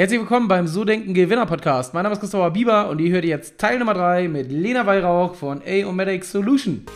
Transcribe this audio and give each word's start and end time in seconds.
Herzlich 0.00 0.18
willkommen 0.18 0.48
beim 0.48 0.66
So 0.66 0.86
Denken 0.86 1.12
Gewinner 1.12 1.44
Podcast. 1.44 1.92
Mein 1.92 2.04
Name 2.04 2.14
ist 2.14 2.20
Christopher 2.20 2.50
Bieber 2.52 2.88
und 2.88 3.02
ihr 3.02 3.12
hört 3.12 3.26
jetzt 3.26 3.58
Teil 3.58 3.78
Nummer 3.78 3.92
3 3.92 4.28
mit 4.28 4.50
Lena 4.50 4.86
Weihrauch 4.86 5.34
von 5.34 5.60
Aomedic 5.60 6.24
Solution. 6.24 6.86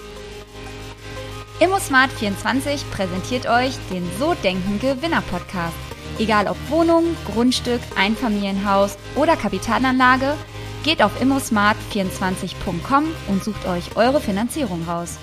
ImmoSmart24 1.60 2.80
präsentiert 2.90 3.46
euch 3.46 3.74
den 3.92 4.08
So 4.18 4.32
Denken 4.42 4.78
Gewinner 4.80 5.22
Podcast. 5.30 5.76
Egal 6.18 6.48
ob 6.48 6.56
Wohnung, 6.70 7.04
Grundstück, 7.30 7.82
Einfamilienhaus 7.94 8.96
oder 9.16 9.36
Kapitalanlage, 9.36 10.34
geht 10.82 11.02
auf 11.02 11.12
immosmart24.com 11.20 13.04
und 13.28 13.44
sucht 13.44 13.68
euch 13.68 13.96
eure 13.96 14.22
Finanzierung 14.22 14.82
raus. 14.88 15.18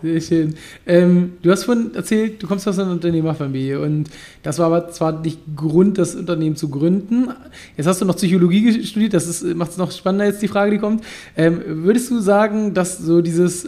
Sehr 0.00 0.20
schön. 0.20 0.54
Ähm, 0.86 1.32
du 1.42 1.50
hast 1.50 1.64
vorhin 1.64 1.92
erzählt, 1.94 2.40
du 2.40 2.46
kommst 2.46 2.68
aus 2.68 2.78
einer 2.78 2.92
Unternehmerfamilie 2.92 3.80
und 3.80 4.08
das 4.44 4.58
war 4.60 4.66
aber 4.66 4.90
zwar 4.90 5.20
nicht 5.20 5.40
Grund, 5.56 5.98
das 5.98 6.14
Unternehmen 6.14 6.54
zu 6.54 6.68
gründen. 6.68 7.30
Jetzt 7.76 7.86
hast 7.86 8.00
du 8.00 8.04
noch 8.04 8.16
Psychologie 8.16 8.84
studiert, 8.84 9.14
das 9.14 9.42
macht 9.42 9.72
es 9.72 9.76
noch 9.76 9.90
spannender 9.90 10.26
jetzt 10.26 10.40
die 10.40 10.48
Frage, 10.48 10.70
die 10.70 10.78
kommt. 10.78 11.04
Ähm, 11.36 11.60
würdest 11.66 12.10
du 12.10 12.20
sagen, 12.20 12.74
dass 12.74 12.98
so 12.98 13.22
dieses 13.22 13.66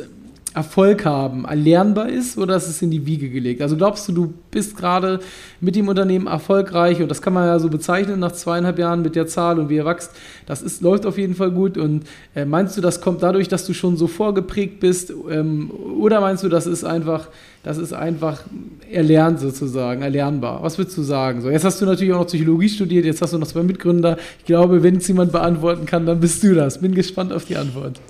Erfolg 0.52 1.04
haben 1.04 1.44
erlernbar 1.44 2.08
ist 2.08 2.36
oder 2.36 2.56
ist 2.56 2.66
es 2.66 2.82
in 2.82 2.90
die 2.90 3.06
Wiege 3.06 3.30
gelegt? 3.30 3.62
Also 3.62 3.76
glaubst 3.76 4.08
du, 4.08 4.12
du 4.12 4.34
bist 4.50 4.76
gerade 4.76 5.20
mit 5.60 5.76
dem 5.76 5.86
Unternehmen 5.86 6.26
erfolgreich 6.26 7.00
und 7.00 7.08
das 7.08 7.22
kann 7.22 7.32
man 7.32 7.46
ja 7.46 7.60
so 7.60 7.68
bezeichnen 7.68 8.18
nach 8.18 8.32
zweieinhalb 8.32 8.78
Jahren 8.78 9.02
mit 9.02 9.14
der 9.14 9.28
Zahl 9.28 9.60
und 9.60 9.68
wie 9.68 9.76
ihr 9.76 9.84
wächst, 9.84 10.10
das 10.46 10.60
ist, 10.60 10.82
läuft 10.82 11.06
auf 11.06 11.18
jeden 11.18 11.36
Fall 11.36 11.52
gut 11.52 11.78
und 11.78 12.04
äh, 12.34 12.44
meinst 12.44 12.76
du, 12.76 12.80
das 12.80 13.00
kommt 13.00 13.22
dadurch, 13.22 13.46
dass 13.46 13.64
du 13.64 13.74
schon 13.74 13.96
so 13.96 14.08
vorgeprägt 14.08 14.80
bist 14.80 15.12
ähm, 15.30 15.70
oder 15.70 16.20
meinst 16.20 16.42
du, 16.42 16.48
das 16.48 16.66
ist 16.66 16.82
einfach, 16.82 17.28
das 17.62 17.78
ist 17.78 17.92
einfach 17.92 18.42
erlernt 18.90 19.38
sozusagen, 19.38 20.02
erlernbar? 20.02 20.64
Was 20.64 20.78
würdest 20.78 20.98
du 20.98 21.02
sagen? 21.02 21.42
So, 21.42 21.50
jetzt 21.50 21.64
hast 21.64 21.80
du 21.80 21.86
natürlich 21.86 22.12
auch 22.12 22.18
noch 22.18 22.26
Psychologie 22.26 22.68
studiert, 22.68 23.04
jetzt 23.04 23.22
hast 23.22 23.32
du 23.32 23.38
noch 23.38 23.46
zwei 23.46 23.62
Mitgründer. 23.62 24.18
Ich 24.40 24.46
glaube, 24.46 24.82
wenn 24.82 24.96
es 24.96 25.06
jemand 25.06 25.30
beantworten 25.30 25.86
kann, 25.86 26.06
dann 26.06 26.18
bist 26.18 26.42
du 26.42 26.56
das. 26.56 26.80
Bin 26.80 26.94
gespannt 26.94 27.32
auf 27.32 27.44
die 27.44 27.56
Antwort. 27.56 28.00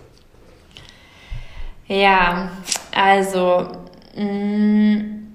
Ja, 1.91 2.51
also 2.95 3.67
mh, 4.15 4.23
mm, 4.25 5.27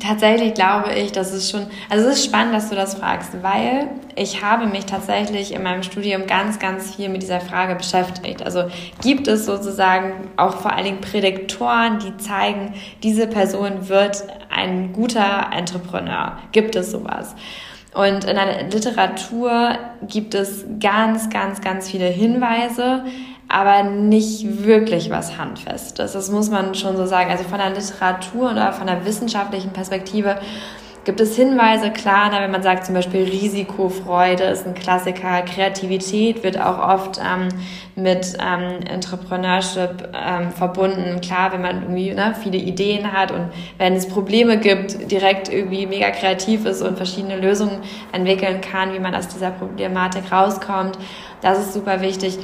tatsächlich 0.00 0.54
glaube 0.54 0.94
ich, 0.94 1.10
dass 1.10 1.32
es 1.32 1.50
schon, 1.50 1.66
also 1.90 2.08
es 2.08 2.18
ist 2.18 2.26
spannend, 2.26 2.54
dass 2.54 2.70
du 2.70 2.76
das 2.76 2.94
fragst, 2.94 3.42
weil 3.42 3.88
ich 4.14 4.40
habe 4.44 4.66
mich 4.66 4.86
tatsächlich 4.86 5.52
in 5.52 5.64
meinem 5.64 5.82
Studium 5.82 6.28
ganz, 6.28 6.60
ganz 6.60 6.94
viel 6.94 7.08
mit 7.08 7.22
dieser 7.22 7.40
Frage 7.40 7.74
beschäftigt. 7.74 8.44
Also 8.44 8.70
gibt 9.02 9.26
es 9.26 9.44
sozusagen 9.44 10.28
auch 10.36 10.58
vor 10.58 10.72
allen 10.72 10.84
Dingen 10.84 11.00
Prädiktoren, 11.00 11.98
die 11.98 12.16
zeigen, 12.16 12.74
diese 13.02 13.26
Person 13.26 13.88
wird 13.88 14.22
ein 14.50 14.92
guter 14.92 15.50
Entrepreneur? 15.52 16.38
Gibt 16.52 16.76
es 16.76 16.92
sowas? 16.92 17.34
Und 17.92 18.24
in 18.24 18.36
der 18.36 18.68
Literatur 18.70 19.76
gibt 20.02 20.36
es 20.36 20.64
ganz, 20.78 21.28
ganz, 21.28 21.60
ganz 21.60 21.90
viele 21.90 22.06
Hinweise, 22.06 23.04
aber 23.48 23.82
nicht 23.82 24.64
wirklich 24.64 25.10
was 25.10 25.38
Handfestes. 25.38 26.12
Das 26.12 26.30
muss 26.30 26.50
man 26.50 26.74
schon 26.74 26.96
so 26.96 27.06
sagen. 27.06 27.30
Also 27.30 27.44
von 27.44 27.58
der 27.58 27.70
Literatur 27.70 28.50
oder 28.50 28.72
von 28.72 28.86
der 28.86 29.04
wissenschaftlichen 29.06 29.70
Perspektive 29.70 30.36
gibt 31.08 31.20
es 31.20 31.36
Hinweise, 31.36 31.90
klar, 31.90 32.30
wenn 32.38 32.50
man 32.50 32.62
sagt 32.62 32.84
zum 32.84 32.94
Beispiel 32.94 33.22
Risikofreude 33.22 34.44
ist 34.44 34.66
ein 34.66 34.74
Klassiker, 34.74 35.40
Kreativität 35.40 36.44
wird 36.44 36.60
auch 36.60 36.78
oft 36.86 37.18
ähm, 37.18 37.48
mit 37.96 38.34
ähm, 38.38 38.82
Entrepreneurship 38.86 40.06
ähm, 40.12 40.50
verbunden. 40.50 41.22
Klar, 41.22 41.52
wenn 41.52 41.62
man 41.62 41.80
irgendwie 41.80 42.12
ne, 42.12 42.34
viele 42.42 42.58
Ideen 42.58 43.10
hat 43.10 43.32
und 43.32 43.48
wenn 43.78 43.94
es 43.94 44.06
Probleme 44.06 44.58
gibt, 44.58 45.10
direkt 45.10 45.50
irgendwie 45.50 45.86
mega 45.86 46.10
kreativ 46.10 46.66
ist 46.66 46.82
und 46.82 46.98
verschiedene 46.98 47.38
Lösungen 47.38 47.78
entwickeln 48.12 48.60
kann, 48.60 48.92
wie 48.92 49.00
man 49.00 49.14
aus 49.14 49.28
dieser 49.28 49.52
Problematik 49.52 50.30
rauskommt. 50.30 50.98
Das 51.40 51.58
ist 51.58 51.72
super 51.72 52.02
wichtig. 52.02 52.38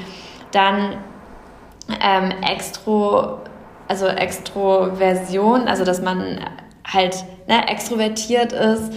Dann 0.54 0.96
ähm, 2.00 2.32
Extro, 2.42 3.38
also 3.88 4.06
Extroversion, 4.06 5.68
also 5.68 5.84
dass 5.84 6.00
man 6.00 6.40
halt 6.86 7.24
ne, 7.48 7.68
extrovertiert 7.68 8.52
ist. 8.52 8.92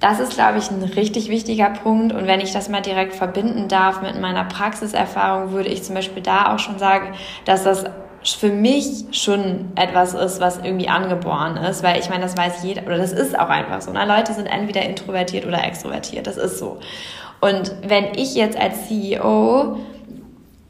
Das 0.00 0.20
ist, 0.20 0.34
glaube 0.34 0.58
ich, 0.58 0.70
ein 0.70 0.82
richtig 0.82 1.28
wichtiger 1.28 1.70
Punkt. 1.70 2.12
Und 2.12 2.26
wenn 2.28 2.40
ich 2.40 2.52
das 2.52 2.68
mal 2.68 2.82
direkt 2.82 3.14
verbinden 3.14 3.66
darf 3.66 4.00
mit 4.00 4.20
meiner 4.20 4.44
Praxiserfahrung, 4.44 5.50
würde 5.50 5.68
ich 5.68 5.82
zum 5.82 5.96
Beispiel 5.96 6.22
da 6.22 6.54
auch 6.54 6.60
schon 6.60 6.78
sagen, 6.78 7.14
dass 7.44 7.64
das 7.64 7.84
für 8.22 8.50
mich 8.50 9.06
schon 9.12 9.72
etwas 9.74 10.14
ist, 10.14 10.40
was 10.40 10.58
irgendwie 10.58 10.88
angeboren 10.88 11.56
ist, 11.56 11.82
weil 11.82 11.98
ich 11.98 12.08
meine, 12.10 12.22
das 12.22 12.36
weiß 12.36 12.62
jeder, 12.62 12.82
oder 12.82 12.98
das 12.98 13.12
ist 13.12 13.38
auch 13.38 13.48
einfach 13.48 13.80
so. 13.80 13.92
Ne? 13.92 14.04
Leute 14.06 14.32
sind 14.34 14.46
entweder 14.46 14.82
introvertiert 14.82 15.46
oder 15.46 15.64
extrovertiert, 15.64 16.26
das 16.26 16.36
ist 16.36 16.58
so. 16.58 16.78
Und 17.40 17.74
wenn 17.86 18.14
ich 18.16 18.34
jetzt 18.34 18.58
als 18.58 18.88
CEO 18.88 19.78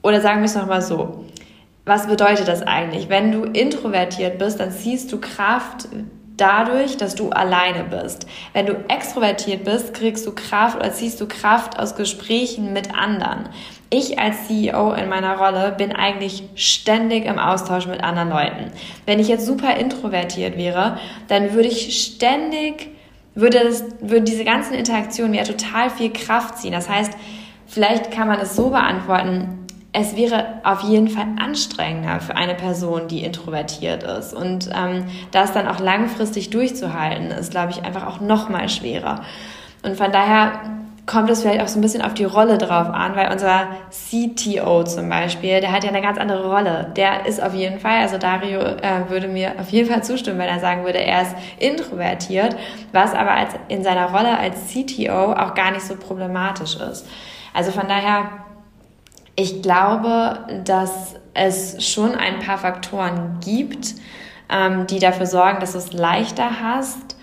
oder 0.03 0.21
sagen 0.21 0.41
wir 0.41 0.47
es 0.47 0.55
nochmal 0.55 0.83
so. 0.83 1.25
Was 1.85 2.07
bedeutet 2.07 2.49
das 2.49 2.63
eigentlich? 2.63 3.09
Wenn 3.09 3.33
du 3.33 3.45
introvertiert 3.45 4.39
bist, 4.39 4.61
dann 4.61 4.71
ziehst 4.71 5.11
du 5.11 5.21
Kraft 5.21 5.89
dadurch, 6.39 6.97
dass 6.97 7.15
du 7.15 7.31
alleine 7.31 7.85
bist. 7.85 8.27
Wenn 8.53 8.67
du 8.67 8.75
extrovertiert 8.89 9.65
bist, 9.65 9.93
kriegst 9.93 10.27
du 10.27 10.35
Kraft 10.35 10.77
oder 10.77 10.93
ziehst 10.93 11.21
du 11.21 11.27
Kraft 11.27 11.79
aus 11.79 11.97
Gesprächen 11.97 12.73
mit 12.73 12.95
anderen. 12.95 13.49
Ich 13.91 14.19
als 14.19 14.47
CEO 14.47 14.93
in 14.93 15.09
meiner 15.09 15.39
Rolle 15.39 15.75
bin 15.77 15.93
eigentlich 15.93 16.45
ständig 16.55 17.25
im 17.25 17.39
Austausch 17.39 17.87
mit 17.87 18.03
anderen 18.03 18.31
Leuten. 18.31 18.71
Wenn 19.07 19.19
ich 19.19 19.29
jetzt 19.29 19.47
super 19.47 19.77
introvertiert 19.77 20.57
wäre, 20.57 20.99
dann 21.27 21.55
würde 21.55 21.69
ich 21.69 22.05
ständig, 22.05 22.89
würde, 23.35 23.61
das, 23.65 23.85
würde 24.01 24.23
diese 24.23 24.45
ganzen 24.45 24.75
Interaktionen 24.75 25.33
mir 25.33 25.45
total 25.45 25.91
viel 25.91 26.13
Kraft 26.13 26.59
ziehen. 26.59 26.73
Das 26.73 26.89
heißt, 26.89 27.13
vielleicht 27.67 28.11
kann 28.11 28.29
man 28.29 28.41
es 28.41 28.55
so 28.55 28.71
beantworten, 28.71 29.67
es 29.99 30.17
wäre 30.17 30.61
auf 30.63 30.83
jeden 30.83 31.09
Fall 31.09 31.27
anstrengender 31.39 32.21
für 32.21 32.37
eine 32.37 32.55
Person, 32.55 33.09
die 33.09 33.25
introvertiert 33.25 34.05
ist. 34.05 34.33
Und 34.33 34.71
ähm, 34.73 35.05
das 35.33 35.53
dann 35.53 35.67
auch 35.67 35.81
langfristig 35.81 36.51
durchzuhalten, 36.51 37.31
ist, 37.31 37.51
glaube 37.51 37.73
ich, 37.73 37.85
einfach 37.85 38.07
auch 38.07 38.21
noch 38.21 38.49
mal 38.49 38.69
schwerer. 38.69 39.23
Und 39.83 39.97
von 39.97 40.13
daher 40.13 40.61
kommt 41.07 41.31
es 41.31 41.41
vielleicht 41.41 41.63
auch 41.63 41.69
so 41.69 41.79
ein 41.79 41.83
bisschen 41.83 42.03
auf 42.03 42.15
die 42.15 42.25
Rolle 42.25 42.59
drauf 42.59 42.89
an, 42.89 43.17
weil 43.17 43.33
unser 43.33 43.69
CTO 43.91 44.85
zum 44.85 45.09
Beispiel, 45.09 45.61
der 45.61 45.73
hat 45.73 45.83
ja 45.83 45.89
eine 45.89 46.03
ganz 46.03 46.19
andere 46.19 46.49
Rolle. 46.49 46.93
Der 46.97 47.27
ist 47.27 47.43
auf 47.43 47.55
jeden 47.55 47.81
Fall, 47.81 48.03
also 48.03 48.19
Dario 48.19 48.61
äh, 48.61 49.09
würde 49.09 49.27
mir 49.27 49.55
auf 49.59 49.71
jeden 49.71 49.91
Fall 49.91 50.05
zustimmen, 50.05 50.39
wenn 50.39 50.49
er 50.49 50.61
sagen 50.61 50.85
würde, 50.85 50.99
er 50.99 51.23
ist 51.23 51.35
introvertiert, 51.59 52.57
was 52.93 53.15
aber 53.15 53.33
als, 53.33 53.55
in 53.69 53.83
seiner 53.83 54.13
Rolle 54.13 54.39
als 54.39 54.73
CTO 54.73 55.33
auch 55.33 55.55
gar 55.55 55.71
nicht 55.71 55.87
so 55.87 55.97
problematisch 55.97 56.77
ist. 56.77 57.09
Also 57.55 57.73
von 57.73 57.89
daher 57.89 58.29
ich 59.39 59.63
glaube, 59.63 60.41
dass 60.65 61.15
es 61.33 61.87
schon 61.87 62.17
ein 62.17 62.41
paar 62.41 62.59
Faktoren 62.59 63.39
gibt, 63.41 63.95
ähm, 64.51 64.89
die 64.89 64.99
dafür 64.99 65.27
sorgen, 65.27 65.61
dass 65.61 65.73
du 65.73 65.79
es 65.79 65.93
leichter 65.93 66.61
hast. 66.61 67.15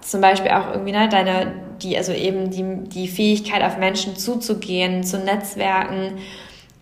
Zum 0.00 0.20
Beispiel 0.20 0.52
auch 0.52 0.70
irgendwie 0.70 0.92
ne, 0.92 1.08
deine, 1.08 1.52
die, 1.82 1.98
also 1.98 2.12
eben 2.12 2.50
die, 2.50 2.88
die 2.88 3.08
Fähigkeit, 3.08 3.64
auf 3.64 3.76
Menschen 3.76 4.14
zuzugehen, 4.14 5.02
zu 5.02 5.18
netzwerken. 5.18 6.18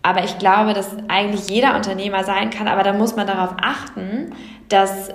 Aber 0.03 0.23
ich 0.23 0.37
glaube, 0.37 0.75
dass 0.75 0.89
eigentlich 1.07 1.49
jeder 1.49 1.75
Unternehmer 1.75 2.23
sein 2.23 2.51
kann, 2.51 2.67
aber 2.67 2.83
da 2.83 2.93
muss 2.93 3.15
man 3.15 3.25
darauf 3.25 3.55
achten, 3.59 4.35
dass 4.69 5.09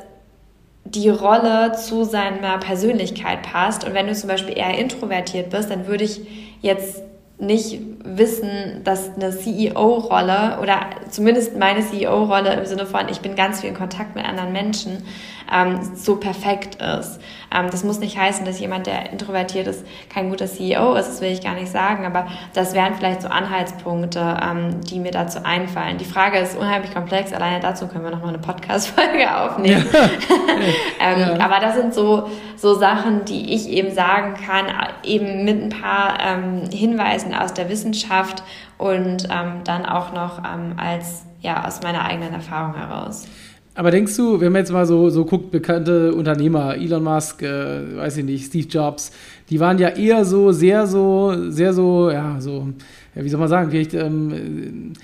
die 0.85 1.09
Rolle 1.09 1.71
zu 1.77 2.03
seiner 2.03 2.59
Persönlichkeit 2.59 3.43
passt. 3.43 3.85
Und 3.85 3.95
wenn 3.95 4.09
du 4.09 4.15
zum 4.15 4.29
Beispiel 4.29 4.59
eher 4.59 4.77
introvertiert 4.77 5.51
bist, 5.51 5.71
dann 5.71 5.87
würde 5.87 6.03
ich 6.03 6.21
jetzt 6.63 7.01
nicht 7.39 7.81
wissen, 8.03 8.83
dass 8.85 9.15
eine 9.15 9.31
CEO-Rolle 9.31 10.59
oder 10.63 10.81
zumindest 11.11 11.57
meine 11.57 11.83
CEO-Rolle 11.83 12.55
im 12.55 12.65
Sinne 12.65 12.87
von, 12.87 13.09
ich 13.11 13.21
bin 13.21 13.35
ganz 13.35 13.61
viel 13.61 13.71
in 13.71 13.77
Kontakt 13.77 14.15
mit 14.15 14.25
anderen 14.25 14.53
Menschen, 14.53 15.03
ähm, 15.53 15.81
so 15.95 16.17
perfekt 16.17 16.77
ist. 16.83 17.21
Ähm, 17.55 17.69
das 17.71 17.85
muss 17.85 17.99
nicht 17.99 18.19
heißen, 18.19 18.45
dass 18.45 18.59
jemand, 18.59 18.87
der 18.87 19.13
introvertiert 19.13 19.67
ist, 19.67 19.85
kein 20.13 20.31
guter 20.31 20.47
CEO 20.47 20.95
ist, 20.95 21.09
das 21.09 21.21
will 21.21 21.31
ich 21.31 21.43
gar 21.43 21.55
nicht 21.55 21.71
sagen, 21.71 22.05
aber 22.05 22.27
das 22.55 22.75
wären 22.75 22.95
vielleicht 22.95 23.23
so 23.23 23.29
Anhaltspunkte, 23.29 24.39
ähm, 24.43 24.81
die 24.83 24.99
mir 24.99 25.13
dazu 25.13 25.45
einfallen. 25.45 25.99
Die 25.99 26.05
Frage 26.05 26.39
ist 26.39 26.57
unheimlich 26.57 26.93
komplex, 26.93 27.33
alleine 27.33 27.61
dazu 27.61 27.87
können 27.87 28.05
wir 28.05 28.11
nochmal 28.11 28.31
eine 28.31 28.39
Podcast-Folge 28.39 29.37
aufnehmen. 29.37 29.87
Ja. 29.93 30.01
ähm, 31.01 31.39
ja. 31.39 31.45
Aber 31.45 31.61
das 31.61 31.77
sind 31.77 31.95
so, 31.95 32.29
so 32.57 32.75
Sachen, 32.75 33.25
die 33.25 33.55
ich 33.55 33.69
eben 33.69 33.93
sagen 33.93 34.35
kann, 34.35 34.67
eben 35.03 35.45
mit 35.45 35.63
ein 35.63 35.69
paar 35.69 36.19
ähm, 36.21 36.71
Hinweisen 36.71 37.35
aus 37.35 37.55
der 37.55 37.69
Wissenschaft 37.69 38.43
und 38.79 39.29
ähm, 39.31 39.63
dann 39.65 39.87
auch 39.87 40.13
noch 40.13 40.39
ähm, 40.39 40.75
als 40.77 41.25
ja 41.41 41.65
aus 41.65 41.83
meiner 41.83 42.05
eigenen 42.05 42.35
Erfahrung 42.35 42.75
heraus. 42.75 43.27
Aber 43.77 43.91
denkst 43.91 44.17
du, 44.17 44.41
wenn 44.41 44.53
man 44.53 44.61
jetzt 44.61 44.73
mal 44.73 44.87
so, 44.87 45.11
so 45.11 45.27
guckt, 45.27 45.51
bekannte 45.51 46.15
Unternehmer, 46.15 46.77
Elon 46.77 47.05
Musk, 47.05 47.43
äh, 47.43 47.97
weiß 47.97 48.17
ich 48.17 48.25
nicht, 48.25 48.47
Steve 48.47 48.67
Jobs, 48.67 49.13
die 49.51 49.61
waren 49.61 49.79
ja 49.79 49.91
eher 49.91 50.25
so, 50.25 50.51
sehr 50.51 50.87
so, 50.87 51.51
sehr 51.51 51.75
so, 51.75 52.11
ja, 52.11 52.41
so 52.41 52.69
wie 53.15 53.29
soll 53.29 53.39
man 53.39 53.49
sagen, 53.49 53.71
vielleicht 53.71 53.93
ähm, 53.93 54.95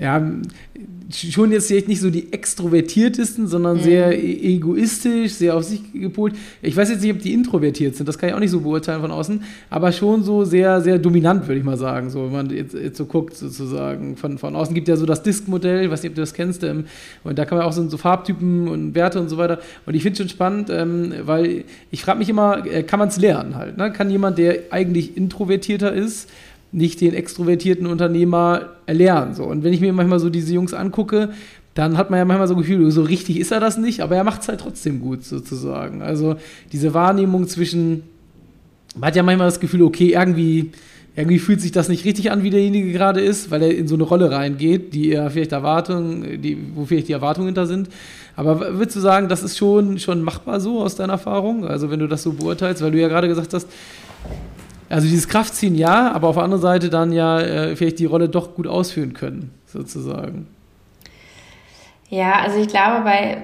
ja, 0.00 0.32
schon 1.14 1.52
jetzt 1.52 1.68
vielleicht 1.68 1.88
nicht 1.88 2.00
so 2.00 2.10
die 2.10 2.32
extrovertiertesten, 2.32 3.46
sondern 3.46 3.78
mhm. 3.78 3.82
sehr 3.82 4.18
e-, 4.18 4.54
egoistisch, 4.54 5.32
sehr 5.32 5.56
auf 5.56 5.64
sich 5.64 5.80
gepolt. 5.92 6.34
Ich 6.62 6.76
weiß 6.76 6.90
jetzt 6.90 7.02
nicht, 7.02 7.12
ob 7.12 7.20
die 7.20 7.32
introvertiert 7.32 7.96
sind, 7.96 8.08
das 8.08 8.18
kann 8.18 8.28
ich 8.28 8.34
auch 8.34 8.40
nicht 8.40 8.50
so 8.50 8.60
beurteilen 8.60 9.00
von 9.00 9.10
außen, 9.10 9.42
aber 9.70 9.92
schon 9.92 10.22
so 10.22 10.44
sehr, 10.44 10.80
sehr 10.80 10.98
dominant, 10.98 11.46
würde 11.46 11.58
ich 11.58 11.64
mal 11.64 11.76
sagen, 11.76 12.10
so, 12.10 12.24
wenn 12.24 12.32
man 12.32 12.50
jetzt, 12.50 12.74
jetzt 12.74 12.96
so 12.96 13.06
guckt, 13.06 13.36
sozusagen. 13.36 14.16
Von, 14.16 14.38
von 14.38 14.56
außen 14.56 14.74
gibt 14.74 14.88
ja 14.88 14.96
so 14.96 15.06
das 15.06 15.22
Disk-Modell, 15.22 15.84
ich 15.84 15.90
weiß 15.90 16.02
nicht, 16.02 16.10
ob 16.10 16.16
du 16.16 16.22
das 16.22 16.34
kennst, 16.34 16.64
ähm, 16.64 16.84
und 17.24 17.38
da 17.38 17.44
kann 17.44 17.58
man 17.58 17.66
auch 17.66 17.72
so, 17.72 17.88
so 17.88 17.96
Farbtypen 17.96 18.68
und 18.68 18.94
Werte 18.94 19.20
und 19.20 19.28
so 19.28 19.36
weiter. 19.36 19.58
Und 19.86 19.94
ich 19.94 20.02
finde 20.02 20.14
es 20.14 20.18
schon 20.18 20.28
spannend, 20.28 20.70
ähm, 20.70 21.12
weil 21.24 21.64
ich 21.90 22.02
frage 22.02 22.18
mich 22.18 22.28
immer, 22.28 22.64
äh, 22.66 22.82
kann 22.82 22.98
man 22.98 23.08
es 23.08 23.18
lernen 23.18 23.56
halt? 23.56 23.76
Ne? 23.76 23.92
Kann 23.92 24.10
jemand, 24.10 24.38
der 24.38 24.60
eigentlich 24.70 25.16
introvertierter 25.16 25.92
ist, 25.92 26.28
nicht 26.72 27.00
den 27.00 27.14
extrovertierten 27.14 27.86
Unternehmer 27.86 28.70
erlernen. 28.86 29.34
So. 29.34 29.44
Und 29.44 29.62
wenn 29.62 29.72
ich 29.72 29.80
mir 29.80 29.92
manchmal 29.92 30.18
so 30.18 30.30
diese 30.30 30.54
Jungs 30.54 30.72
angucke, 30.72 31.30
dann 31.74 31.96
hat 31.96 32.10
man 32.10 32.18
ja 32.18 32.24
manchmal 32.24 32.48
so 32.48 32.56
Gefühl, 32.56 32.90
so 32.90 33.02
richtig 33.02 33.38
ist 33.38 33.52
er 33.52 33.60
das 33.60 33.78
nicht, 33.78 34.00
aber 34.00 34.16
er 34.16 34.24
macht 34.24 34.42
es 34.42 34.48
halt 34.48 34.60
trotzdem 34.60 35.00
gut, 35.00 35.24
sozusagen. 35.24 36.02
Also 36.02 36.36
diese 36.72 36.92
Wahrnehmung 36.92 37.48
zwischen, 37.48 38.02
man 38.94 39.08
hat 39.08 39.16
ja 39.16 39.22
manchmal 39.22 39.48
das 39.48 39.60
Gefühl, 39.60 39.82
okay, 39.82 40.12
irgendwie, 40.12 40.70
irgendwie 41.16 41.38
fühlt 41.38 41.60
sich 41.60 41.72
das 41.72 41.88
nicht 41.88 42.04
richtig 42.04 42.30
an, 42.30 42.42
wie 42.42 42.50
derjenige 42.50 42.92
gerade 42.92 43.20
ist, 43.20 43.50
weil 43.50 43.62
er 43.62 43.74
in 43.74 43.88
so 43.88 43.94
eine 43.94 44.04
Rolle 44.04 44.30
reingeht, 44.30 44.92
die 44.92 45.12
er 45.12 45.30
vielleicht 45.30 45.52
Erwartungen, 45.52 46.42
die, 46.42 46.58
wo 46.74 46.84
vielleicht 46.84 47.08
die 47.08 47.12
Erwartungen 47.12 47.48
hinter 47.48 47.66
sind. 47.66 47.88
Aber 48.36 48.78
würdest 48.78 48.96
du 48.96 49.00
sagen, 49.00 49.28
das 49.28 49.42
ist 49.42 49.58
schon, 49.58 49.98
schon 49.98 50.22
machbar 50.22 50.60
so 50.60 50.80
aus 50.80 50.94
deiner 50.94 51.14
Erfahrung? 51.14 51.66
Also 51.66 51.90
wenn 51.90 52.00
du 52.00 52.06
das 52.06 52.22
so 52.22 52.32
beurteilst, 52.32 52.82
weil 52.82 52.90
du 52.90 53.00
ja 53.00 53.08
gerade 53.08 53.28
gesagt 53.28 53.52
hast, 53.52 53.66
also 54.92 55.06
dieses 55.06 55.28
Kraftziehen 55.28 55.74
ja, 55.74 56.12
aber 56.12 56.28
auf 56.28 56.36
der 56.36 56.44
anderen 56.44 56.62
Seite 56.62 56.90
dann 56.90 57.12
ja 57.12 57.40
äh, 57.40 57.76
vielleicht 57.76 57.98
die 57.98 58.04
Rolle 58.04 58.28
doch 58.28 58.54
gut 58.54 58.66
ausführen 58.66 59.14
können, 59.14 59.54
sozusagen. 59.66 60.46
Ja, 62.10 62.40
also 62.40 62.58
ich 62.58 62.68
glaube, 62.68 63.02
bei, 63.04 63.38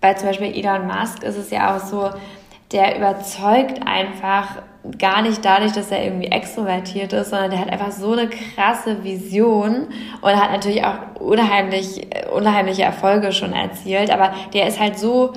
bei 0.00 0.14
zum 0.14 0.28
Beispiel 0.28 0.54
Elon 0.54 0.86
Musk 0.86 1.22
ist 1.22 1.38
es 1.38 1.50
ja 1.50 1.74
auch 1.74 1.80
so, 1.80 2.10
der 2.70 2.98
überzeugt 2.98 3.80
einfach 3.86 4.62
gar 4.98 5.22
nicht 5.22 5.44
dadurch, 5.44 5.72
dass 5.72 5.90
er 5.90 6.04
irgendwie 6.04 6.26
extrovertiert 6.26 7.12
ist, 7.12 7.30
sondern 7.30 7.52
der 7.52 7.60
hat 7.60 7.70
einfach 7.70 7.92
so 7.92 8.12
eine 8.12 8.28
krasse 8.28 9.04
Vision 9.04 9.86
und 10.20 10.30
hat 10.30 10.50
natürlich 10.50 10.84
auch 10.84 11.20
unheimlich, 11.20 12.08
unheimliche 12.34 12.82
Erfolge 12.82 13.32
schon 13.32 13.52
erzielt, 13.52 14.10
aber 14.10 14.34
der 14.52 14.66
ist 14.66 14.80
halt 14.80 14.98
so 14.98 15.32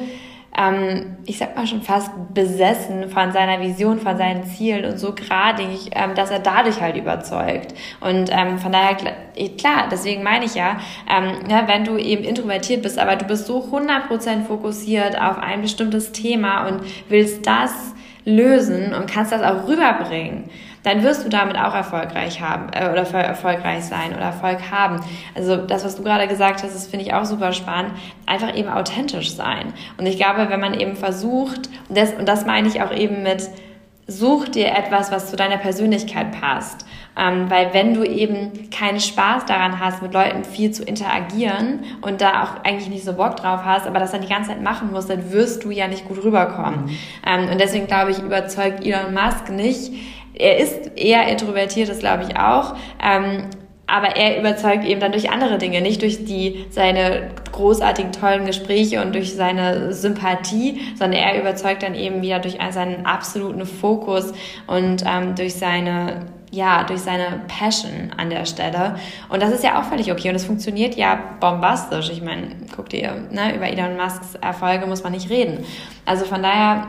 ähm, 0.58 1.18
ich 1.26 1.38
sag 1.38 1.56
mal 1.56 1.68
schon 1.68 1.82
fast 1.82 2.12
besessen 2.34 3.10
von 3.10 3.32
seiner 3.32 3.60
Vision, 3.62 4.00
von 4.00 4.18
seinen 4.18 4.46
Zielen 4.46 4.86
und 4.86 4.98
so 4.98 5.14
gradig, 5.14 5.92
ähm, 5.92 6.16
dass 6.16 6.32
er 6.32 6.40
dadurch 6.40 6.82
halt 6.82 6.96
überzeugt. 6.96 7.74
Und 8.00 8.30
ähm, 8.32 8.58
von 8.58 8.72
daher, 8.72 8.96
klar, 9.58 9.88
deswegen 9.92 10.24
meine 10.24 10.46
ich 10.46 10.56
ja, 10.56 10.80
ähm, 11.10 11.50
ja, 11.50 11.68
wenn 11.68 11.84
du 11.84 11.98
eben 11.98 12.24
introvertiert 12.24 12.84
bist, 12.84 12.98
aber 12.98 13.16
du 13.16 13.26
bist 13.26 13.48
so 13.48 13.64
100% 13.72 14.46
fokussiert 14.46 15.20
auf 15.20 15.38
ein 15.38 15.62
bestimmtes 15.62 16.12
Thema 16.12 16.68
und 16.68 16.82
willst 17.10 17.46
das 17.46 17.94
lösen 18.26 18.94
und 18.94 19.08
kannst 19.08 19.32
das 19.32 19.42
auch 19.42 19.68
rüberbringen, 19.68 20.50
dann 20.86 21.02
wirst 21.02 21.26
du 21.26 21.30
damit 21.30 21.58
auch 21.58 21.74
erfolgreich 21.74 22.42
haben 22.42 22.70
äh, 22.72 22.90
oder 22.92 23.02
erfolgreich 23.02 23.84
sein 23.86 24.14
oder 24.14 24.26
Erfolg 24.26 24.72
haben. 24.72 25.00
Also 25.34 25.58
das, 25.58 25.84
was 25.84 25.96
du 25.96 26.04
gerade 26.04 26.28
gesagt 26.28 26.62
hast, 26.62 26.76
das 26.76 26.88
finde 26.88 27.06
ich 27.06 27.14
auch 27.14 27.26
super 27.26 27.54
spannend. 27.54 27.94
Einfach 28.28 28.56
eben 28.56 28.70
authentisch 28.70 29.34
sein. 29.34 29.74
Und 29.98 30.06
ich 30.06 30.18
glaube, 30.18 30.48
wenn 30.50 30.60
man 30.60 30.80
eben 30.80 30.96
versucht, 30.96 31.70
und 31.90 31.98
das, 31.98 32.14
und 32.14 32.28
das 32.28 32.46
meine 32.46 32.68
ich 32.68 32.84
auch 32.84 32.94
eben 32.94 33.24
mit, 33.24 33.50
such 34.08 34.50
dir 34.50 34.68
etwas, 34.68 35.12
was 35.12 35.32
zu 35.32 35.36
deiner 35.36 35.58
Persönlichkeit 35.58 36.40
passt. 36.40 36.86
Ähm, 37.18 37.50
weil 37.50 37.74
wenn 37.74 37.94
du 37.96 38.04
eben 38.04 38.70
keinen 38.70 39.00
Spaß 39.00 39.46
daran 39.46 39.80
hast, 39.80 40.04
mit 40.04 40.14
Leuten 40.14 40.44
viel 40.44 40.70
zu 40.72 40.84
interagieren 40.84 41.80
und 42.02 42.22
da 42.22 42.44
auch 42.44 42.64
eigentlich 42.64 42.90
nicht 42.90 43.06
so 43.06 43.14
Bock 43.14 43.38
drauf 43.38 43.62
hast, 43.64 43.88
aber 43.88 44.00
das 44.00 44.12
dann 44.12 44.22
die 44.22 44.28
ganze 44.28 44.50
Zeit 44.50 44.62
machen 44.62 44.92
musst, 44.92 45.10
dann 45.10 45.32
wirst 45.32 45.64
du 45.64 45.72
ja 45.72 45.88
nicht 45.88 46.08
gut 46.08 46.24
rüberkommen. 46.24 46.86
Mhm. 46.86 46.98
Ähm, 47.26 47.50
und 47.50 47.60
deswegen 47.60 47.88
glaube 47.88 48.12
ich, 48.12 48.20
überzeugt 48.20 48.86
Elon 48.86 49.14
Musk 49.14 49.50
nicht, 49.50 49.92
er 50.38 50.58
ist 50.58 50.98
eher 50.98 51.28
introvertiert, 51.28 51.90
das 51.90 52.00
glaube 52.00 52.24
ich 52.30 52.38
auch. 52.38 52.76
Ähm, 53.04 53.50
aber 53.88 54.16
er 54.16 54.40
überzeugt 54.40 54.84
eben 54.84 55.00
dann 55.00 55.12
durch 55.12 55.30
andere 55.30 55.58
Dinge, 55.58 55.80
nicht 55.82 56.02
durch 56.02 56.26
die, 56.26 56.66
seine 56.72 57.30
großartigen, 57.52 58.12
tollen 58.12 58.46
Gespräche 58.46 59.02
und 59.02 59.14
durch 59.14 59.36
seine 59.36 59.94
Sympathie, 59.94 60.82
sondern 60.98 61.22
er 61.22 61.40
überzeugt 61.40 61.84
dann 61.84 61.94
eben 61.94 62.22
wieder 62.22 62.40
durch 62.40 62.58
seinen 62.72 63.06
absoluten 63.06 63.66
Fokus 63.66 64.34
und 64.68 65.04
ähm, 65.06 65.36
durch 65.36 65.56
seine 65.56 66.26
ja, 66.52 66.86
durch 66.86 67.02
seine 67.02 67.42
Passion 67.50 68.14
an 68.16 68.30
der 68.30 68.46
Stelle. 68.46 68.96
Und 69.28 69.42
das 69.42 69.52
ist 69.52 69.64
ja 69.64 69.78
auch 69.78 69.84
völlig 69.84 70.10
okay. 70.12 70.30
Und 70.30 70.36
es 70.36 70.46
funktioniert 70.46 70.96
ja 70.96 71.20
bombastisch. 71.42 72.10
Ich 72.10 72.22
meine, 72.22 72.48
guck 72.74 72.88
dir, 72.88 73.28
ne, 73.30 73.54
über 73.54 73.68
Elon 73.68 73.98
Musks 73.98 74.36
Erfolge 74.36 74.86
muss 74.86 75.04
man 75.04 75.12
nicht 75.12 75.30
reden. 75.30 75.66
Also 76.06 76.24
von 76.24 76.42
daher 76.42 76.88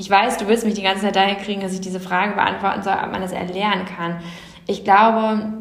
ich 0.00 0.08
weiß, 0.08 0.38
du 0.38 0.48
willst 0.48 0.64
mich 0.64 0.72
die 0.72 0.82
ganze 0.82 1.02
Zeit 1.02 1.14
dahin 1.14 1.36
kriegen, 1.36 1.60
dass 1.60 1.74
ich 1.74 1.82
diese 1.82 2.00
Frage 2.00 2.34
beantworten 2.34 2.82
soll, 2.82 2.94
ob 2.94 3.12
man 3.12 3.20
das 3.20 3.32
erlernen 3.32 3.84
kann. 3.84 4.16
Ich 4.66 4.82
glaube, 4.82 5.52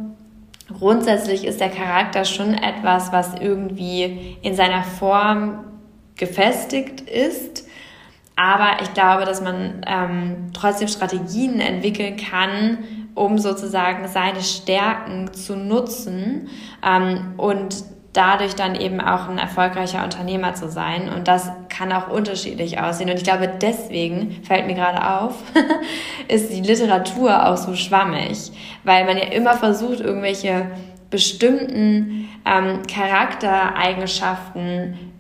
grundsätzlich 0.80 1.44
ist 1.44 1.60
der 1.60 1.68
Charakter 1.68 2.24
schon 2.24 2.54
etwas, 2.54 3.12
was 3.12 3.34
irgendwie 3.34 4.38
in 4.42 4.56
seiner 4.56 4.84
Form 4.84 5.66
gefestigt 6.16 7.02
ist. 7.02 7.68
Aber 8.38 8.82
ich 8.82 8.94
glaube, 8.94 9.26
dass 9.26 9.42
man 9.42 9.86
ähm, 9.86 10.52
trotzdem 10.54 10.88
Strategien 10.88 11.60
entwickeln 11.60 12.16
kann, 12.16 12.78
um 13.16 13.40
sozusagen 13.40 14.08
seine 14.08 14.40
Stärken 14.40 15.34
zu 15.34 15.58
nutzen 15.58 16.48
ähm, 16.82 17.34
und 17.36 17.84
dadurch 18.20 18.54
dann 18.54 18.76
eben 18.76 19.00
auch 19.00 19.30
ein 19.30 19.38
erfolgreicher 19.38 20.04
Unternehmer 20.04 20.54
zu 20.54 20.70
sein. 20.70 21.08
Und 21.08 21.30
das 21.30 21.50
kann 21.70 21.94
auch 21.94 22.10
unterschiedlich 22.10 22.82
aussehen. 22.82 23.10
Und 23.10 23.16
ich 23.16 23.24
glaube, 23.24 23.50
deswegen 23.62 24.44
fällt 24.44 24.68
mir 24.68 24.76
gerade 24.76 25.22
auf, 25.22 25.36
ist 26.28 26.52
die 26.52 26.60
Literatur 26.60 27.48
auch 27.48 27.56
so 27.56 27.76
schwammig, 27.76 28.52
weil 28.84 29.06
man 29.06 29.16
ja 29.16 29.24
immer 29.24 29.54
versucht, 29.54 30.02
irgendwelche 30.02 30.66
bestimmten 31.10 32.28
ähm, 32.46 32.82
Charaktereigenschaften 32.94 35.14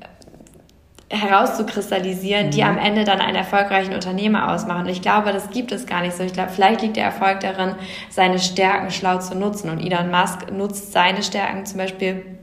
herauszukristallisieren, 1.09 2.47
mhm. 2.47 2.51
die 2.51 2.63
am 2.63 2.77
Ende 2.77 3.05
dann 3.05 3.21
einen 3.21 3.37
erfolgreichen 3.37 3.93
Unternehmer 3.93 4.51
ausmachen. 4.51 4.81
Und 4.81 4.89
ich 4.89 5.01
glaube, 5.01 5.31
das 5.31 5.51
gibt 5.51 5.71
es 5.71 5.85
gar 5.85 6.01
nicht 6.01 6.17
so. 6.17 6.23
Ich 6.23 6.33
glaube, 6.33 6.49
vielleicht 6.49 6.81
liegt 6.81 6.97
der 6.97 7.05
Erfolg 7.05 7.39
darin, 7.39 7.75
seine 8.09 8.39
Stärken 8.39 8.91
schlau 8.91 9.19
zu 9.19 9.35
nutzen. 9.35 9.69
Und 9.69 9.79
Elon 9.79 10.11
Musk 10.11 10.51
nutzt 10.51 10.91
seine 10.91 11.23
Stärken 11.23 11.65
zum 11.65 11.77
Beispiel 11.77 12.38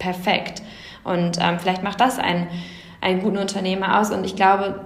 perfekt. 0.00 0.62
Und 1.04 1.38
ähm, 1.40 1.60
vielleicht 1.60 1.84
macht 1.84 2.00
das 2.00 2.18
einen, 2.18 2.48
einen 3.00 3.22
guten 3.22 3.38
Unternehmer 3.38 4.00
aus. 4.00 4.10
Und 4.10 4.24
ich 4.24 4.34
glaube, 4.34 4.80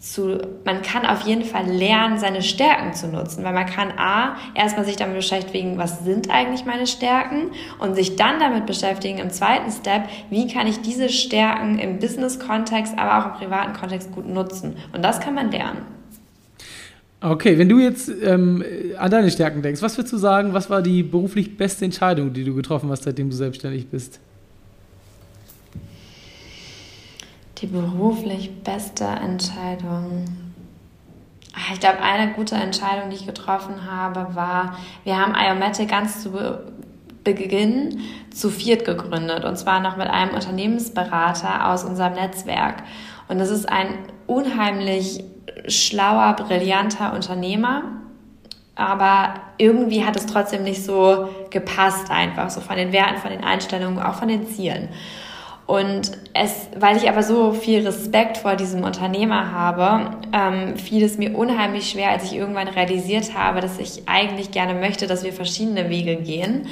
zu, 0.00 0.38
man 0.64 0.80
kann 0.80 1.04
auf 1.04 1.22
jeden 1.22 1.44
Fall 1.44 1.66
lernen, 1.66 2.18
seine 2.18 2.40
Stärken 2.40 2.94
zu 2.94 3.08
nutzen, 3.08 3.44
weil 3.44 3.52
man 3.52 3.66
kann 3.66 3.92
A, 3.98 4.36
erstmal 4.54 4.86
sich 4.86 4.96
damit 4.96 5.16
beschäftigen, 5.16 5.76
was 5.76 6.04
sind 6.04 6.30
eigentlich 6.30 6.64
meine 6.64 6.86
Stärken 6.86 7.50
und 7.78 7.94
sich 7.94 8.16
dann 8.16 8.40
damit 8.40 8.64
beschäftigen 8.64 9.18
im 9.18 9.28
zweiten 9.28 9.70
Step, 9.70 10.04
wie 10.30 10.48
kann 10.48 10.66
ich 10.66 10.80
diese 10.80 11.10
Stärken 11.10 11.78
im 11.78 11.98
Business-Kontext, 11.98 12.98
aber 12.98 13.18
auch 13.18 13.34
im 13.34 13.38
privaten 13.38 13.74
Kontext 13.74 14.10
gut 14.12 14.26
nutzen. 14.26 14.76
Und 14.94 15.04
das 15.04 15.20
kann 15.20 15.34
man 15.34 15.50
lernen. 15.50 15.82
Okay, 17.20 17.58
wenn 17.58 17.68
du 17.68 17.78
jetzt 17.78 18.10
ähm, 18.22 18.64
an 18.96 19.10
deine 19.10 19.30
Stärken 19.30 19.60
denkst, 19.60 19.82
was 19.82 19.98
würdest 19.98 20.14
du 20.14 20.16
sagen, 20.16 20.54
was 20.54 20.70
war 20.70 20.80
die 20.80 21.02
beruflich 21.02 21.58
beste 21.58 21.84
Entscheidung, 21.84 22.32
die 22.32 22.44
du 22.44 22.54
getroffen 22.54 22.88
hast, 22.88 23.02
seitdem 23.02 23.28
du 23.28 23.36
selbstständig 23.36 23.88
bist? 23.88 24.18
Die 27.60 27.66
beruflich 27.66 28.62
beste 28.64 29.04
Entscheidung. 29.04 30.24
Ah, 31.52 31.74
ich 31.74 31.80
glaube, 31.80 32.00
eine 32.00 32.32
gute 32.32 32.54
Entscheidung, 32.54 33.10
die 33.10 33.16
ich 33.16 33.26
getroffen 33.26 33.90
habe, 33.90 34.34
war, 34.34 34.78
wir 35.04 35.18
haben 35.18 35.34
Iomatic 35.34 35.88
ganz 35.90 36.22
zu 36.22 36.30
Beginn 37.22 38.00
zu 38.32 38.48
viert 38.48 38.86
gegründet 38.86 39.44
und 39.44 39.58
zwar 39.58 39.80
noch 39.80 39.98
mit 39.98 40.08
einem 40.08 40.34
Unternehmensberater 40.34 41.68
aus 41.68 41.84
unserem 41.84 42.14
Netzwerk. 42.14 42.82
Und 43.28 43.38
das 43.38 43.50
ist 43.50 43.68
ein 43.68 43.88
unheimlich 44.26 45.22
schlauer, 45.68 46.34
brillanter 46.36 47.12
Unternehmer, 47.12 47.82
aber 48.74 49.34
irgendwie 49.58 50.06
hat 50.06 50.16
es 50.16 50.24
trotzdem 50.24 50.62
nicht 50.62 50.82
so 50.82 51.28
gepasst 51.50 52.10
einfach, 52.10 52.48
so 52.48 52.62
von 52.62 52.76
den 52.76 52.92
Werten, 52.92 53.18
von 53.18 53.30
den 53.30 53.44
Einstellungen, 53.44 53.98
auch 53.98 54.14
von 54.14 54.28
den 54.28 54.46
Zielen. 54.46 54.88
Und 55.70 56.10
es, 56.34 56.66
weil 56.80 56.96
ich 56.96 57.08
aber 57.08 57.22
so 57.22 57.52
viel 57.52 57.86
Respekt 57.86 58.38
vor 58.38 58.56
diesem 58.56 58.82
Unternehmer 58.82 59.52
habe, 59.52 60.16
ähm, 60.32 60.76
fiel 60.76 61.04
es 61.04 61.16
mir 61.16 61.36
unheimlich 61.36 61.88
schwer, 61.88 62.10
als 62.10 62.24
ich 62.24 62.34
irgendwann 62.34 62.66
realisiert 62.66 63.36
habe, 63.38 63.60
dass 63.60 63.78
ich 63.78 64.02
eigentlich 64.06 64.50
gerne 64.50 64.74
möchte, 64.74 65.06
dass 65.06 65.22
wir 65.22 65.32
verschiedene 65.32 65.88
Wege 65.88 66.16
gehen, 66.16 66.66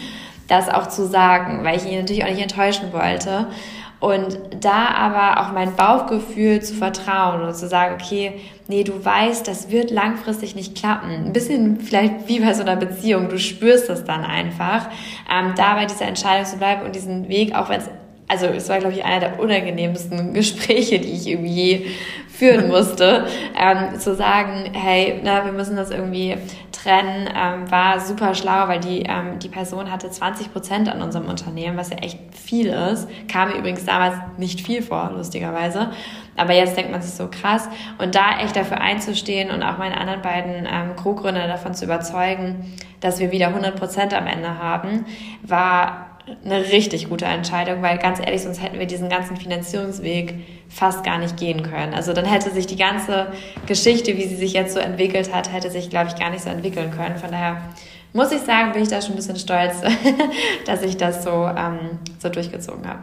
das 0.48 0.68
auch 0.68 0.88
zu 0.88 1.06
sagen, 1.06 1.62
weil 1.62 1.76
ich 1.76 1.86
ihn 1.86 2.00
natürlich 2.00 2.24
auch 2.24 2.28
nicht 2.28 2.42
enttäuschen 2.42 2.92
wollte. 2.92 3.46
Und 4.00 4.36
da 4.60 4.88
aber 4.88 5.42
auch 5.42 5.52
mein 5.52 5.76
Bauchgefühl 5.76 6.60
zu 6.60 6.74
vertrauen 6.74 7.42
und 7.42 7.54
zu 7.54 7.68
sagen, 7.68 7.98
okay, 8.02 8.40
nee, 8.66 8.82
du 8.82 9.04
weißt, 9.04 9.46
das 9.46 9.70
wird 9.70 9.92
langfristig 9.92 10.56
nicht 10.56 10.76
klappen. 10.76 11.10
Ein 11.10 11.32
bisschen 11.32 11.78
vielleicht 11.78 12.26
wie 12.26 12.40
bei 12.40 12.52
so 12.52 12.62
einer 12.62 12.74
Beziehung, 12.74 13.28
du 13.28 13.38
spürst 13.38 13.88
das 13.88 14.02
dann 14.02 14.24
einfach. 14.24 14.88
Ähm, 15.32 15.52
da 15.56 15.74
bei 15.74 15.86
dieser 15.86 16.06
Entscheidung 16.06 16.46
zu 16.46 16.56
bleiben 16.56 16.82
und 16.82 16.96
diesen 16.96 17.28
Weg, 17.28 17.54
auch 17.54 17.68
wenn 17.68 17.80
es 17.80 17.88
also 18.28 18.46
es 18.46 18.68
war, 18.68 18.78
glaube 18.78 18.94
ich, 18.94 19.04
einer 19.04 19.20
der 19.20 19.40
unangenehmsten 19.40 20.34
Gespräche, 20.34 21.00
die 21.00 21.12
ich 21.12 21.26
irgendwie 21.26 21.52
je 21.52 21.86
führen 22.28 22.68
musste, 22.68 23.26
ähm, 23.58 23.98
zu 23.98 24.14
sagen, 24.14 24.70
hey, 24.72 25.20
na, 25.24 25.44
wir 25.44 25.52
müssen 25.52 25.76
das 25.76 25.90
irgendwie 25.90 26.36
trennen, 26.70 27.28
ähm, 27.34 27.70
war 27.70 28.00
super 28.00 28.34
schlau, 28.34 28.68
weil 28.68 28.80
die, 28.80 29.02
ähm, 29.02 29.38
die 29.40 29.48
Person 29.48 29.90
hatte 29.90 30.10
20 30.10 30.52
Prozent 30.52 30.88
an 30.88 31.02
unserem 31.02 31.26
Unternehmen, 31.26 31.76
was 31.76 31.90
ja 31.90 31.96
echt 31.96 32.18
viel 32.32 32.68
ist. 32.68 33.08
Kam 33.30 33.48
mir 33.48 33.56
übrigens 33.56 33.84
damals 33.84 34.14
nicht 34.36 34.60
viel 34.60 34.82
vor, 34.82 35.10
lustigerweise. 35.14 35.90
Aber 36.36 36.52
jetzt 36.52 36.76
denkt 36.76 36.92
man 36.92 37.02
sich 37.02 37.14
so 37.14 37.28
krass. 37.28 37.68
Und 37.98 38.14
da 38.14 38.38
echt 38.40 38.54
dafür 38.54 38.80
einzustehen 38.80 39.50
und 39.50 39.62
auch 39.62 39.78
meine 39.78 39.98
anderen 39.98 40.22
beiden 40.22 40.68
ähm, 40.70 40.94
Co-Gründer 40.94 41.48
davon 41.48 41.74
zu 41.74 41.84
überzeugen, 41.84 42.76
dass 43.00 43.18
wir 43.18 43.32
wieder 43.32 43.48
100 43.48 43.76
Prozent 43.76 44.14
am 44.14 44.26
Ende 44.26 44.58
haben, 44.58 45.04
war 45.42 46.07
eine 46.44 46.60
richtig 46.72 47.08
gute 47.08 47.24
Entscheidung, 47.24 47.82
weil 47.82 47.98
ganz 47.98 48.20
ehrlich, 48.20 48.42
sonst 48.42 48.62
hätten 48.62 48.78
wir 48.78 48.86
diesen 48.86 49.08
ganzen 49.08 49.36
Finanzierungsweg 49.36 50.34
fast 50.68 51.04
gar 51.04 51.18
nicht 51.18 51.36
gehen 51.36 51.62
können. 51.62 51.94
Also 51.94 52.12
dann 52.12 52.24
hätte 52.24 52.50
sich 52.50 52.66
die 52.66 52.76
ganze 52.76 53.28
Geschichte, 53.66 54.16
wie 54.16 54.26
sie 54.26 54.36
sich 54.36 54.52
jetzt 54.52 54.74
so 54.74 54.80
entwickelt 54.80 55.34
hat, 55.34 55.52
hätte 55.52 55.70
sich, 55.70 55.90
glaube 55.90 56.08
ich, 56.08 56.16
gar 56.16 56.30
nicht 56.30 56.42
so 56.42 56.50
entwickeln 56.50 56.90
können. 56.90 57.16
Von 57.16 57.30
daher 57.30 57.62
muss 58.12 58.32
ich 58.32 58.40
sagen, 58.40 58.72
bin 58.72 58.82
ich 58.82 58.88
da 58.88 59.00
schon 59.00 59.12
ein 59.12 59.16
bisschen 59.16 59.36
stolz, 59.36 59.76
dass 60.66 60.82
ich 60.82 60.96
das 60.96 61.24
so, 61.24 61.30
ähm, 61.30 61.98
so 62.18 62.28
durchgezogen 62.28 62.86
habe. 62.86 63.00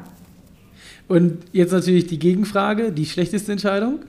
Und 1.07 1.43
jetzt 1.51 1.71
natürlich 1.71 2.07
die 2.07 2.19
Gegenfrage, 2.19 2.91
die 2.91 3.05
schlechteste 3.05 3.51
Entscheidung? 3.51 3.99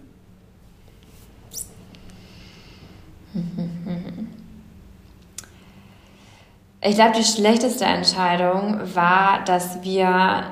Ich 6.82 6.94
glaube, 6.94 7.12
die 7.18 7.24
schlechteste 7.24 7.84
Entscheidung 7.84 8.80
war, 8.94 9.42
dass 9.44 9.82
wir 9.82 10.44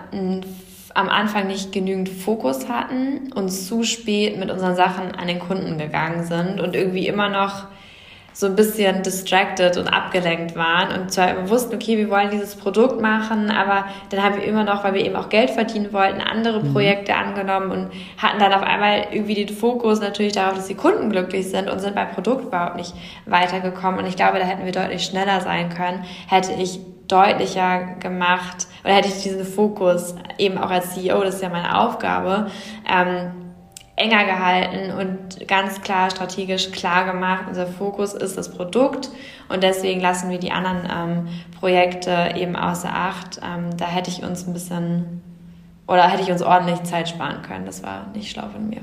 am 0.95 1.09
Anfang 1.09 1.47
nicht 1.47 1.73
genügend 1.73 2.09
Fokus 2.09 2.69
hatten 2.69 3.33
und 3.35 3.50
zu 3.50 3.83
spät 3.83 4.38
mit 4.38 4.50
unseren 4.50 4.76
Sachen 4.76 5.12
an 5.12 5.26
den 5.26 5.40
Kunden 5.40 5.76
gegangen 5.76 6.25
sind 6.25 6.61
und 6.61 6.75
irgendwie 6.75 7.07
immer 7.09 7.28
noch 7.28 7.66
so 8.35 8.47
ein 8.47 8.57
bisschen 8.57 9.05
distracted 9.05 9.76
und 9.76 9.87
abgelenkt 9.87 10.57
waren 10.57 11.00
und 11.00 11.12
zwar 11.12 11.49
wussten, 11.49 11.76
okay, 11.76 11.97
wir 11.97 12.11
wollen 12.11 12.31
dieses 12.31 12.57
Produkt 12.57 13.00
machen, 13.00 13.49
aber 13.50 13.87
dann 14.11 14.23
haben 14.23 14.35
wir 14.35 14.43
immer 14.43 14.64
noch, 14.64 14.83
weil 14.83 14.95
wir 14.95 15.05
eben 15.05 15.14
auch 15.14 15.29
Geld 15.29 15.50
verdienen 15.50 15.93
wollten, 15.93 16.21
andere 16.21 16.62
mhm. 16.62 16.73
Projekte 16.73 17.14
angenommen 17.14 17.71
und 17.71 17.91
hatten 18.19 18.41
dann 18.41 18.53
auf 18.53 18.62
einmal 18.62 19.07
irgendwie 19.12 19.45
den 19.45 19.55
Fokus 19.55 20.00
natürlich 20.00 20.33
darauf, 20.33 20.57
dass 20.57 20.67
die 20.67 20.75
Kunden 20.75 21.11
glücklich 21.11 21.49
sind 21.49 21.71
und 21.71 21.79
sind 21.79 21.95
beim 21.95 22.11
Produkt 22.11 22.47
überhaupt 22.47 22.76
nicht 22.76 22.93
weitergekommen 23.25 24.00
und 24.00 24.07
ich 24.07 24.17
glaube, 24.17 24.41
da 24.41 24.45
hätten 24.45 24.64
wir 24.64 24.73
deutlich 24.73 25.05
schneller 25.05 25.41
sein 25.41 25.69
können, 25.69 26.05
hätte 26.29 26.53
ich 26.55 26.81
deutlicher 27.07 27.95
gemacht 28.00 28.67
oder 28.83 28.95
hätte 28.95 29.09
ich 29.09 29.23
diesen 29.23 29.45
Fokus 29.45 30.17
eben 30.38 30.59
auch 30.59 30.71
als 30.71 30.95
CEO, 30.95 31.23
das 31.23 31.37
ist 31.37 31.43
ja 31.43 31.50
meine 31.50 31.79
Aufgabe, 31.79 32.50
ähm, 32.91 33.43
enger 33.96 34.24
gehalten 34.24 34.90
und 34.90 35.46
ganz 35.46 35.80
klar 35.80 36.10
strategisch 36.10 36.72
klar 36.72 37.10
gemacht. 37.10 37.44
Unser 37.48 37.66
Fokus 37.66 38.12
ist 38.12 38.36
das 38.36 38.50
Produkt 38.50 39.10
und 39.48 39.62
deswegen 39.62 40.00
lassen 40.00 40.30
wir 40.30 40.38
die 40.38 40.50
anderen 40.50 40.88
ähm, 40.90 41.28
Projekte 41.58 42.34
eben 42.36 42.56
außer 42.56 42.92
Acht. 42.92 43.40
Ähm, 43.44 43.76
da 43.76 43.86
hätte 43.86 44.10
ich 44.10 44.22
uns 44.22 44.46
ein 44.46 44.52
bisschen 44.52 45.22
oder 45.86 46.08
hätte 46.08 46.22
ich 46.22 46.30
uns 46.30 46.42
ordentlich 46.42 46.82
Zeit 46.82 47.08
sparen 47.08 47.42
können. 47.42 47.66
Das 47.66 47.82
war 47.82 48.10
nicht 48.14 48.30
schlau 48.30 48.48
von 48.48 48.68
mir. 48.68 48.80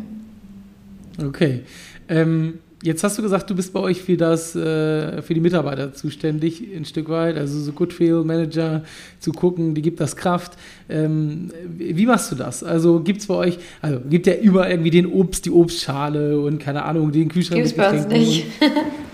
Okay. 1.19 1.65
Ähm, 2.07 2.59
Jetzt 2.83 3.03
hast 3.03 3.15
du 3.17 3.21
gesagt, 3.21 3.47
du 3.47 3.55
bist 3.55 3.73
bei 3.73 3.79
euch 3.79 4.01
für 4.01 4.17
das, 4.17 4.55
äh, 4.55 5.21
für 5.21 5.35
die 5.35 5.39
Mitarbeiter 5.39 5.93
zuständig, 5.93 6.63
ein 6.75 6.85
Stück 6.85 7.09
weit, 7.09 7.37
also 7.37 7.59
so 7.59 7.73
Goodfeel 7.73 8.23
Manager 8.23 8.83
zu 9.19 9.31
gucken, 9.31 9.75
die 9.75 9.83
gibt 9.83 9.99
das 9.99 10.15
Kraft. 10.15 10.53
Ähm, 10.91 11.51
wie 11.77 12.05
machst 12.05 12.31
du 12.31 12.35
das? 12.35 12.63
Also 12.63 12.99
gibt 12.99 13.21
es 13.21 13.27
bei 13.27 13.35
euch, 13.35 13.57
also 13.81 13.99
gibt 14.09 14.27
ja 14.27 14.35
über 14.35 14.69
irgendwie 14.69 14.89
den 14.89 15.05
Obst, 15.05 15.45
die 15.45 15.51
Obstschale 15.51 16.39
und 16.39 16.59
keine 16.59 16.83
Ahnung, 16.83 17.11
den 17.11 17.29
Kühlschrank 17.29 17.61
Gibt's 17.61 17.73
bei 17.75 17.91
uns 17.91 18.07
nicht. 18.07 18.45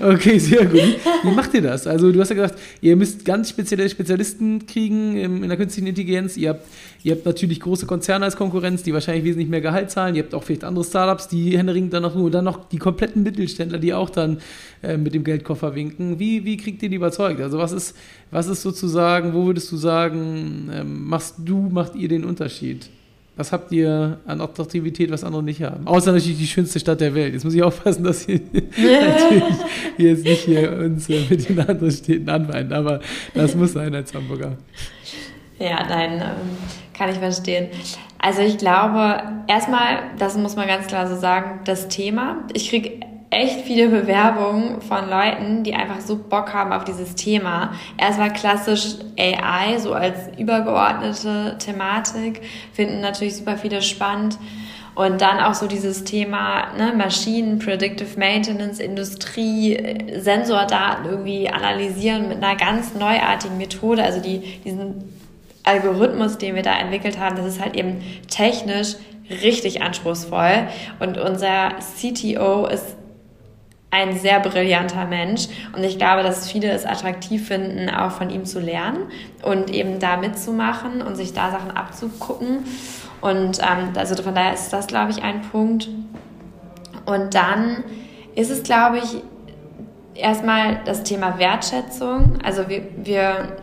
okay, 0.02 0.40
sehr 0.40 0.66
gut. 0.66 0.98
Wie 1.24 1.32
macht 1.32 1.54
ihr 1.54 1.62
das? 1.62 1.86
Also 1.86 2.12
du 2.12 2.20
hast 2.20 2.30
ja 2.30 2.36
gesagt, 2.36 2.60
ihr 2.82 2.96
müsst 2.96 3.24
ganz 3.26 3.50
spezielle 3.50 3.88
Spezialisten 3.90 4.66
kriegen 4.66 5.16
in 5.16 5.48
der 5.48 5.58
künstlichen 5.58 5.88
Intelligenz. 5.88 6.36
Ihr 6.36 6.50
habt 6.50 6.66
Ihr 7.04 7.16
habt 7.16 7.26
natürlich 7.26 7.62
große 7.62 7.86
Konzerne 7.86 8.26
als 8.26 8.36
Konkurrenz, 8.36 8.84
die 8.84 8.94
wahrscheinlich 8.94 9.24
wesentlich 9.24 9.48
mehr 9.48 9.62
Gehalt 9.62 9.92
zahlen. 9.92 10.16
Ihr 10.16 10.24
habt 10.24 10.34
auch 10.34 10.44
vielleicht 10.44 10.66
andere 10.66 10.84
Startups, 10.84 11.30
die 11.30 11.58
händeringend 11.58 11.94
dann 11.94 12.04
noch 12.04 12.16
nur, 12.16 12.32
dann 12.32 12.44
noch 12.44 12.68
die 12.68 12.80
kompletten 12.80 13.24
Mittelständler, 13.24 13.78
die 13.78 13.94
auch 13.94 14.10
dann 14.10 14.40
äh, 14.84 14.98
mit 14.98 15.14
dem 15.14 15.24
Geldkoffer 15.24 15.74
winken. 15.74 16.20
Wie, 16.20 16.44
wie 16.44 16.58
kriegt 16.58 16.84
ihr 16.84 16.90
die 16.90 16.96
überzeugt? 16.96 17.40
Also 17.40 17.60
was 17.60 17.72
ist, 17.72 17.96
was 18.30 18.48
ist 18.48 18.62
sozusagen, 18.62 19.34
wo 19.34 19.46
würdest 19.46 19.72
du 19.72 19.78
sagen, 19.78 20.70
ähm, 20.74 21.08
machst 21.08 21.36
du, 21.46 21.67
macht 21.72 21.96
ihr 21.96 22.08
den 22.08 22.24
Unterschied? 22.26 22.90
Was 23.36 23.52
habt 23.52 23.72
ihr 23.72 24.18
an 24.26 24.42
Attraktivität, 24.42 25.12
was 25.12 25.24
andere 25.24 25.44
nicht 25.44 25.62
haben? 25.62 25.86
Außer 25.86 26.12
natürlich 26.12 26.40
die 26.40 26.48
schönste 26.48 26.80
Stadt 26.80 27.00
der 27.00 27.14
Welt. 27.14 27.34
Jetzt 27.34 27.44
muss 27.44 27.54
ich 27.54 27.62
aufpassen, 27.62 28.04
dass 28.04 28.28
wir 28.28 28.42
natürlich 28.52 29.44
jetzt 29.98 30.24
nicht 30.24 30.42
hier 30.46 30.72
uns 30.72 31.08
äh, 31.08 31.22
mit 31.30 31.48
den 31.48 31.60
anderen 31.60 31.92
Städten 31.92 32.28
anweilen, 32.30 32.74
aber 32.74 33.00
das 33.36 33.54
muss 33.56 33.74
sein 33.74 33.94
als 33.94 34.12
Hamburger. 34.14 34.58
Ja, 35.60 35.86
nein, 35.88 36.14
ähm, 36.14 36.58
kann 36.94 37.10
ich 37.10 37.18
verstehen. 37.18 37.68
Also 38.18 38.42
ich 38.42 38.58
glaube, 38.58 39.22
erstmal, 39.48 40.00
das 40.18 40.36
muss 40.36 40.56
man 40.56 40.68
ganz 40.68 40.88
klar 40.88 41.08
so 41.08 41.16
sagen, 41.16 41.60
das 41.66 41.88
Thema. 41.88 42.44
Ich 42.54 42.70
kriege 42.70 43.00
echt 43.38 43.62
viele 43.62 43.90
Bewerbungen 43.90 44.82
von 44.82 45.10
Leuten, 45.10 45.64
die 45.64 45.76
einfach 45.76 46.02
so 46.02 46.18
Bock 46.18 46.54
haben 46.54 46.74
auf 46.74 46.84
dieses 46.84 47.16
Thema. 47.16 47.74
Erstmal 47.98 48.34
klassisch 48.34 48.96
AI, 49.18 49.78
so 49.78 49.94
als 49.94 50.16
übergeordnete 50.38 51.58
Thematik, 51.60 52.42
finden 52.74 53.00
natürlich 53.02 53.38
super 53.38 53.58
viele 53.58 53.82
spannend. 53.82 54.38
Und 54.96 55.22
dann 55.22 55.40
auch 55.40 55.54
so 55.54 55.68
dieses 55.68 56.06
Thema 56.06 56.74
ne, 56.76 56.92
Maschinen, 56.98 57.60
Predictive 57.60 58.18
Maintenance, 58.18 58.80
Industrie, 58.80 59.78
Sensordaten 60.18 61.06
irgendwie 61.06 61.48
analysieren 61.50 62.30
mit 62.30 62.44
einer 62.44 62.56
ganz 62.56 62.96
neuartigen 62.96 63.58
Methode. 63.60 64.02
Also 64.02 64.20
die, 64.20 64.60
diesen 64.66 65.14
Algorithmus, 65.64 66.40
den 66.40 66.56
wir 66.56 66.64
da 66.64 66.80
entwickelt 66.80 67.20
haben, 67.20 67.36
das 67.36 67.46
ist 67.46 67.62
halt 67.62 67.76
eben 67.76 68.02
technisch 68.28 68.96
richtig 69.30 69.84
anspruchsvoll. 69.84 70.68
Und 71.00 71.20
unser 71.20 71.76
CTO 72.00 72.66
ist 72.66 72.98
ein 73.90 74.18
sehr 74.18 74.40
brillanter 74.42 75.06
Mensch 75.06 75.48
und 75.76 75.84
ich 75.84 75.98
glaube, 75.98 76.24
dass 76.24 76.52
viele 76.52 76.70
es 76.72 76.86
attraktiv 76.86 77.48
finden, 77.48 77.90
auch 77.90 78.12
von 78.12 78.30
ihm 78.30 78.46
zu 78.46 78.60
lernen 78.60 79.10
und 79.44 79.70
eben 79.70 80.00
da 80.00 80.18
mitzumachen 80.18 81.02
und 81.02 81.16
sich 81.16 81.34
da 81.34 81.52
Sachen 81.52 81.72
abzugucken. 81.72 82.66
Und 83.22 83.60
ähm, 83.60 83.94
also 83.96 84.22
von 84.22 84.36
daher 84.36 84.54
ist 84.54 84.72
das, 84.72 84.88
glaube 84.88 85.12
ich, 85.12 85.24
ein 85.24 85.42
Punkt. 85.42 85.88
Und 87.06 87.34
dann 87.34 87.84
ist 88.36 88.52
es, 88.52 88.64
glaube 88.64 89.00
ich, 89.00 89.24
erstmal 90.14 90.82
das 90.86 91.04
Thema 91.04 91.40
Wertschätzung. 91.40 92.40
Also 92.44 92.68
wir, 92.68 92.84
wir 92.98 93.58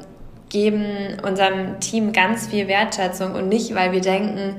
geben 0.49 1.19
unserem 1.23 1.81
Team 1.81 2.13
ganz 2.13 2.47
viel 2.47 2.67
Wertschätzung 2.69 3.35
und 3.35 3.49
nicht, 3.49 3.75
weil 3.75 3.93
wir 3.93 4.01
denken 4.01 4.57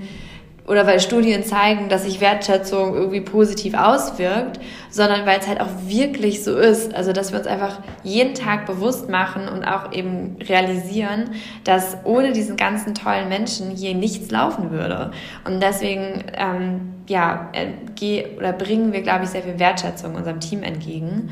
oder 0.68 0.88
weil 0.88 1.00
Studien 1.00 1.44
zeigen, 1.44 1.90
dass 1.90 2.06
sich 2.06 2.22
Wertschätzung 2.22 2.96
irgendwie 2.96 3.22
positiv 3.22 3.76
auswirkt, 3.76 4.60
sondern 4.90 5.26
weil 5.26 5.40
es 5.40 5.48
halt 5.48 5.62
auch 5.62 5.70
wirklich 5.86 6.44
so 6.44 6.58
ist. 6.58 6.94
Also, 6.96 7.14
dass 7.14 7.32
wir 7.32 7.40
uns 7.40 7.48
einfach 7.48 7.80
jeden 8.04 8.34
Tag 8.34 8.66
bewusst 8.66 9.08
machen 9.10 9.48
und 9.48 9.64
auch 9.64 9.92
eben 9.92 10.38
realisieren, 10.42 11.32
dass 11.64 11.98
ohne 12.04 12.32
diesen 12.32 12.58
ganzen 12.58 12.96
tollen 12.96 13.30
Menschen 13.30 13.70
hier 13.72 13.94
nichts 13.94 14.32
laufen 14.32 14.72
würde. 14.72 15.12
Und 15.46 15.62
deswegen, 15.62 16.24
ähm, 16.36 16.94
ja, 17.08 17.52
äh, 17.54 18.24
oder 18.38 18.52
bringen 18.52 18.92
wir, 18.92 19.02
glaube 19.02 19.26
ich, 19.26 19.30
sehr 19.30 19.44
viel 19.44 19.60
Wertschätzung 19.60 20.16
unserem 20.16 20.40
Team 20.40 20.64
entgegen 20.64 21.30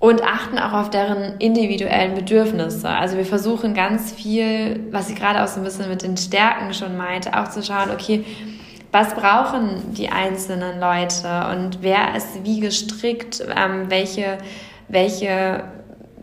und 0.00 0.22
achten 0.22 0.58
auch 0.58 0.72
auf 0.72 0.90
deren 0.90 1.38
individuellen 1.38 2.14
Bedürfnisse. 2.14 2.88
Also 2.88 3.16
wir 3.16 3.24
versuchen 3.24 3.74
ganz 3.74 4.12
viel, 4.12 4.86
was 4.92 5.10
ich 5.10 5.16
gerade 5.16 5.42
auch 5.42 5.48
so 5.48 5.60
ein 5.60 5.64
bisschen 5.64 5.88
mit 5.88 6.02
den 6.02 6.16
Stärken 6.16 6.72
schon 6.72 6.96
meinte, 6.96 7.38
auch 7.38 7.48
zu 7.48 7.62
schauen, 7.62 7.90
okay, 7.90 8.24
was 8.92 9.14
brauchen 9.14 9.94
die 9.94 10.08
einzelnen 10.08 10.80
Leute 10.80 11.48
und 11.52 11.82
wer 11.82 12.16
ist 12.16 12.44
wie 12.44 12.60
gestrickt, 12.60 13.44
ähm, 13.54 13.90
welche, 13.90 14.38
welche 14.88 15.64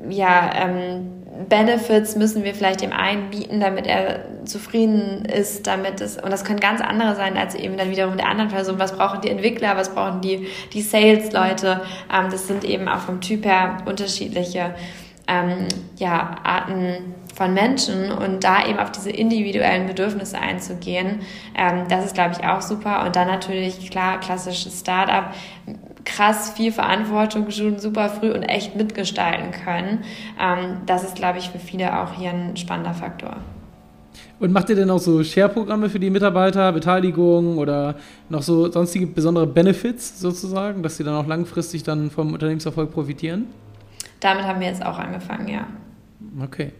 ja, 0.09 0.51
ähm, 0.55 1.24
Benefits 1.49 2.15
müssen 2.15 2.43
wir 2.43 2.55
vielleicht 2.55 2.81
dem 2.81 2.93
einen 2.93 3.29
bieten, 3.29 3.59
damit 3.59 3.87
er 3.87 4.21
zufrieden 4.45 5.25
ist, 5.25 5.67
damit 5.67 6.01
es, 6.01 6.17
und 6.17 6.31
das 6.31 6.43
können 6.43 6.59
ganz 6.59 6.81
andere 6.81 7.15
sein 7.15 7.37
als 7.37 7.55
eben 7.55 7.77
dann 7.77 7.89
wiederum 7.89 8.17
der 8.17 8.27
anderen 8.27 8.49
Person. 8.49 8.79
Was 8.79 8.95
brauchen 8.95 9.21
die 9.21 9.29
Entwickler, 9.29 9.75
was 9.75 9.93
brauchen 9.93 10.21
die, 10.21 10.47
die 10.73 10.81
Sales-Leute? 10.81 11.81
Ähm, 12.13 12.29
das 12.31 12.47
sind 12.47 12.63
eben 12.63 12.87
auch 12.87 12.99
vom 12.99 13.21
Typ 13.21 13.45
her 13.45 13.77
unterschiedliche 13.85 14.75
ähm, 15.27 15.67
ja, 15.97 16.35
Arten 16.43 17.15
von 17.35 17.53
Menschen 17.53 18.11
und 18.11 18.43
da 18.43 18.65
eben 18.65 18.79
auf 18.79 18.91
diese 18.91 19.09
individuellen 19.09 19.87
Bedürfnisse 19.87 20.39
einzugehen, 20.39 21.21
ähm, 21.55 21.83
das 21.89 22.05
ist, 22.05 22.13
glaube 22.13 22.35
ich, 22.37 22.47
auch 22.47 22.61
super. 22.61 23.05
Und 23.05 23.15
dann 23.15 23.27
natürlich, 23.27 23.91
klar, 23.91 24.19
klassisches 24.19 24.79
Startup, 24.79 25.33
krass 26.05 26.51
viel 26.51 26.71
Verantwortung 26.71 27.49
schon 27.51 27.79
super 27.79 28.09
früh 28.09 28.31
und 28.31 28.43
echt 28.43 28.75
mitgestalten 28.75 29.51
können. 29.51 30.03
Ähm, 30.39 30.77
das 30.85 31.03
ist, 31.03 31.15
glaube 31.15 31.39
ich, 31.39 31.49
für 31.49 31.59
viele 31.59 31.99
auch 31.99 32.13
hier 32.13 32.29
ein 32.29 32.55
spannender 32.55 32.93
Faktor. 32.93 33.37
Und 34.39 34.51
macht 34.51 34.69
ihr 34.69 34.75
denn 34.75 34.89
auch 34.89 34.99
so 34.99 35.23
Share-Programme 35.23 35.89
für 35.89 35.99
die 35.99 36.09
Mitarbeiter, 36.09 36.71
Beteiligung 36.71 37.57
oder 37.57 37.95
noch 38.29 38.41
so 38.41 38.69
sonstige 38.71 39.07
besondere 39.07 39.47
Benefits 39.47 40.19
sozusagen, 40.19 40.83
dass 40.83 40.97
sie 40.97 41.03
dann 41.03 41.15
auch 41.15 41.27
langfristig 41.27 41.83
dann 41.83 42.09
vom 42.11 42.33
Unternehmenserfolg 42.33 42.91
profitieren? 42.91 43.47
Damit 44.19 44.43
haben 44.43 44.59
wir 44.59 44.67
jetzt 44.67 44.85
auch 44.85 44.97
angefangen, 44.97 45.47
ja. 45.47 45.67
Okay. 46.43 46.71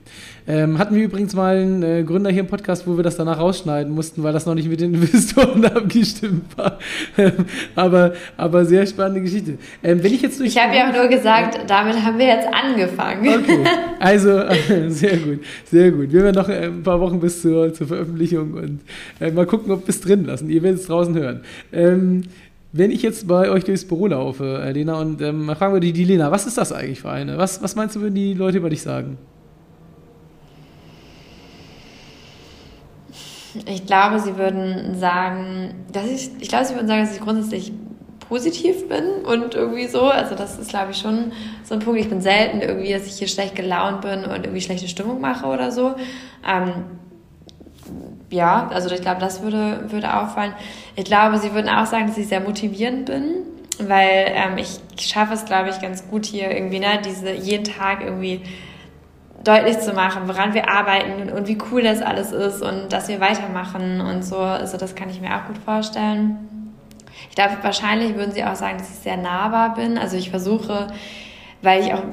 Ähm, 0.48 0.78
hatten 0.78 0.96
wir 0.96 1.04
übrigens 1.04 1.34
mal 1.34 1.56
einen 1.56 1.82
äh, 1.82 2.04
Gründer 2.04 2.30
hier 2.30 2.42
im 2.42 2.48
Podcast, 2.48 2.86
wo 2.86 2.98
wir 2.98 3.04
das 3.04 3.16
danach 3.16 3.40
rausschneiden 3.40 3.94
mussten, 3.94 4.22
weil 4.22 4.34
das 4.34 4.46
noch 4.46 4.54
nicht 4.54 4.68
mit 4.68 4.82
den 4.82 4.94
Investoren 4.96 5.64
abgestimmt 5.66 6.58
war. 6.58 6.78
aber, 7.76 8.14
aber 8.36 8.66
sehr 8.66 8.86
spannende 8.86 9.22
Geschichte. 9.22 9.58
Ähm, 9.82 10.04
wenn 10.04 10.14
ich 10.14 10.22
jetzt 10.22 10.40
durch 10.40 10.50
ich 10.50 10.62
habe 10.62 10.76
ja 10.76 10.90
auch 10.90 10.94
nur 10.94 11.08
gesagt, 11.08 11.60
damit 11.68 12.04
haben 12.04 12.18
wir 12.18 12.28
jetzt 12.28 12.48
angefangen. 12.54 13.28
Okay. 13.28 13.64
Also, 14.00 14.40
äh, 14.40 14.90
sehr 14.90 15.18
gut, 15.18 15.40
sehr 15.64 15.92
gut. 15.92 16.12
Wir 16.12 16.24
werden 16.24 16.36
noch 16.36 16.50
äh, 16.50 16.66
ein 16.66 16.84
paar 16.84 17.00
Wochen 17.00 17.22
bis 17.22 17.42
zur, 17.42 17.74
zur 17.74 17.88
Veröffentlichung 17.88 18.54
und 18.56 18.82
äh, 19.22 19.32
mal 19.32 19.46
gucken, 19.46 19.72
ob 19.72 19.88
wir 19.88 19.90
es 19.90 20.02
drin 20.02 20.26
lassen. 20.26 20.50
Ihr 20.50 20.64
werdet 20.64 20.82
es 20.82 20.88
draußen 20.88 21.16
hören. 21.16 21.42
Ähm, 21.72 22.24
wenn 22.74 22.92
ich 22.92 23.02
jetzt 23.04 23.26
bei 23.30 23.50
euch 23.50 23.64
durchs 23.64 23.86
Büro 23.86 24.08
laufe, 24.08 24.62
äh, 24.62 24.74
Lena, 24.74 25.00
und 25.00 25.22
ähm, 25.22 25.50
fragen 25.56 25.74
wir 25.74 25.80
die, 25.80 25.94
die 25.94 26.04
Lena, 26.04 26.30
was 26.30 26.46
ist 26.46 26.58
das 26.58 26.74
eigentlich 26.74 27.00
für 27.00 27.10
eine? 27.10 27.38
Was, 27.38 27.64
was 27.64 27.78
meinst 27.78 27.96
du, 27.96 28.02
würden 28.02 28.16
die 28.16 28.34
Leute 28.34 28.58
über 28.58 28.70
dich 28.70 28.82
sagen? 28.82 29.18
Ich 33.66 33.86
glaube, 33.86 34.20
sie 34.20 34.38
würden 34.38 34.98
sagen, 35.00 35.74
dass 35.92 36.08
ich, 36.08 36.32
ich 36.40 36.50
glaube, 36.50 36.66
sie 36.66 36.76
würden 36.76 36.88
sagen, 36.88 37.02
dass 37.02 37.16
ich 37.16 37.22
grundsätzlich 37.22 37.72
positiv 38.28 38.88
bin 38.90 39.24
und 39.26 39.56
irgendwie 39.56 39.88
so. 39.88 40.02
Also 40.02 40.36
das 40.36 40.58
ist, 40.58 40.70
glaube 40.70 40.92
ich, 40.92 40.98
schon 40.98 41.32
so 41.64 41.76
ein 41.76 41.80
Punkt. 41.80 42.00
Ich 42.00 42.10
bin 42.10 42.22
selten 42.22 42.62
irgendwie, 42.62 42.92
dass 42.92 43.06
ich 43.06 43.18
hier 43.18 43.28
schlecht 43.28 43.56
gelaunt 43.56 44.02
bin 44.02 44.26
und 44.26 44.46
irgendwie 44.46 44.62
schlechte 44.62 44.88
Stimmung 44.88 45.22
mache 45.22 45.46
oder 45.48 45.72
so. 45.72 45.96
Ähm, 46.48 46.86
ja, 48.30 48.68
also 48.70 48.94
ich 48.94 49.02
glaube, 49.02 49.22
das 49.22 49.42
würde, 49.42 49.86
würde 49.92 50.14
auffallen. 50.14 50.54
Ich 50.96 51.06
glaube, 51.06 51.38
sie 51.38 51.54
würden 51.54 51.70
auch 51.70 51.86
sagen, 51.86 52.08
dass 52.08 52.18
ich 52.18 52.28
sehr 52.28 52.42
motivierend 52.42 53.06
bin, 53.06 53.36
weil 53.80 54.32
ähm, 54.34 54.58
ich 54.58 54.80
schaffe 55.00 55.34
es, 55.34 55.46
glaube 55.46 55.70
ich, 55.70 55.80
ganz 55.80 56.08
gut 56.08 56.26
hier 56.26 56.50
irgendwie, 56.50 56.80
ne, 56.80 57.00
diese 57.06 57.32
jeden 57.32 57.66
Tag 57.66 58.02
irgendwie 58.04 58.42
deutlich 59.46 59.80
zu 59.80 59.94
machen, 59.94 60.24
woran 60.26 60.54
wir 60.54 60.70
arbeiten 60.70 61.32
und 61.32 61.48
wie 61.48 61.58
cool 61.72 61.84
das 61.84 62.02
alles 62.02 62.32
ist 62.32 62.62
und 62.62 62.92
dass 62.92 63.08
wir 63.08 63.20
weitermachen 63.20 64.02
und 64.02 64.24
so. 64.24 64.38
Also 64.38 64.78
das 64.78 64.96
kann 64.96 65.10
ich 65.10 65.22
mir 65.22 65.36
auch 65.36 65.46
gut 65.46 65.58
vorstellen. 65.60 66.74
Ich 67.30 67.36
glaube, 67.36 67.58
wahrscheinlich 67.62 68.16
würden 68.16 68.32
sie 68.32 68.44
auch 68.44 68.56
sagen, 68.56 68.78
dass 68.78 68.90
ich 68.90 68.96
sehr 68.98 69.18
nahbar 69.18 69.76
bin. 69.76 69.98
Also 69.98 70.18
ich 70.18 70.30
versuche, 70.30 70.88
weil 71.62 71.84
ich 71.84 71.94
auch, 71.94 72.04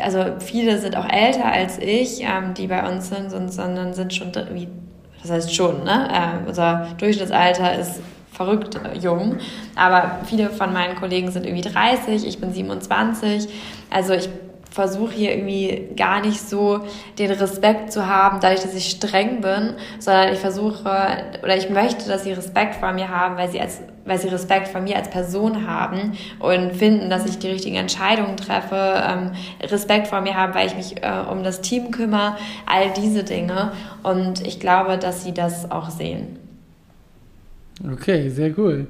also 0.00 0.24
viele 0.40 0.78
sind 0.78 0.96
auch 0.96 1.08
älter 1.08 1.44
als 1.44 1.78
ich, 1.78 2.22
ähm, 2.22 2.54
die 2.54 2.66
bei 2.66 2.88
uns 2.88 3.10
sind, 3.10 3.30
sondern 3.30 3.92
sind 3.92 4.14
schon 4.14 4.32
wie, 4.52 4.68
das 5.22 5.30
heißt 5.30 5.54
schon, 5.54 5.84
ne? 5.84 6.08
Äh, 6.10 6.48
unser 6.48 6.88
Durchschnittsalter 6.98 7.78
ist 7.78 8.00
verrückt 8.32 8.80
jung. 9.00 9.36
Aber 9.76 10.18
viele 10.24 10.50
von 10.50 10.72
meinen 10.72 10.96
Kollegen 10.96 11.30
sind 11.30 11.46
irgendwie 11.46 11.68
30, 11.68 12.26
ich 12.26 12.40
bin 12.40 12.52
27. 12.52 13.48
Also 13.90 14.14
ich 14.14 14.28
versuche 14.74 15.14
hier 15.14 15.30
irgendwie 15.30 15.88
gar 15.96 16.20
nicht 16.20 16.40
so 16.40 16.80
den 17.18 17.30
Respekt 17.30 17.92
zu 17.92 18.08
haben, 18.08 18.40
dadurch, 18.40 18.62
dass 18.62 18.74
ich 18.74 18.90
streng 18.90 19.40
bin, 19.40 19.74
sondern 20.00 20.32
ich 20.32 20.40
versuche 20.40 20.90
oder 21.42 21.56
ich 21.56 21.70
möchte, 21.70 22.08
dass 22.08 22.24
sie 22.24 22.32
Respekt 22.32 22.74
vor 22.74 22.92
mir 22.92 23.08
haben, 23.08 23.36
weil 23.36 23.48
sie 23.48 23.60
als 23.60 23.80
weil 24.06 24.18
sie 24.18 24.28
Respekt 24.28 24.68
vor 24.68 24.82
mir 24.82 24.96
als 24.96 25.08
Person 25.08 25.66
haben 25.66 26.12
und 26.38 26.74
finden, 26.74 27.08
dass 27.08 27.24
ich 27.24 27.38
die 27.38 27.48
richtigen 27.48 27.76
Entscheidungen 27.76 28.36
treffe, 28.36 29.02
ähm, 29.02 29.30
Respekt 29.62 30.08
vor 30.08 30.20
mir 30.20 30.34
haben, 30.34 30.54
weil 30.54 30.66
ich 30.66 30.76
mich 30.76 31.02
äh, 31.02 31.22
um 31.30 31.42
das 31.42 31.62
Team 31.62 31.90
kümmere, 31.90 32.36
all 32.66 32.92
diese 32.94 33.24
Dinge. 33.24 33.72
Und 34.02 34.46
ich 34.46 34.60
glaube, 34.60 34.98
dass 34.98 35.24
sie 35.24 35.32
das 35.32 35.70
auch 35.70 35.88
sehen. 35.88 36.38
Okay, 37.92 38.28
sehr 38.28 38.52
cool. 38.58 38.88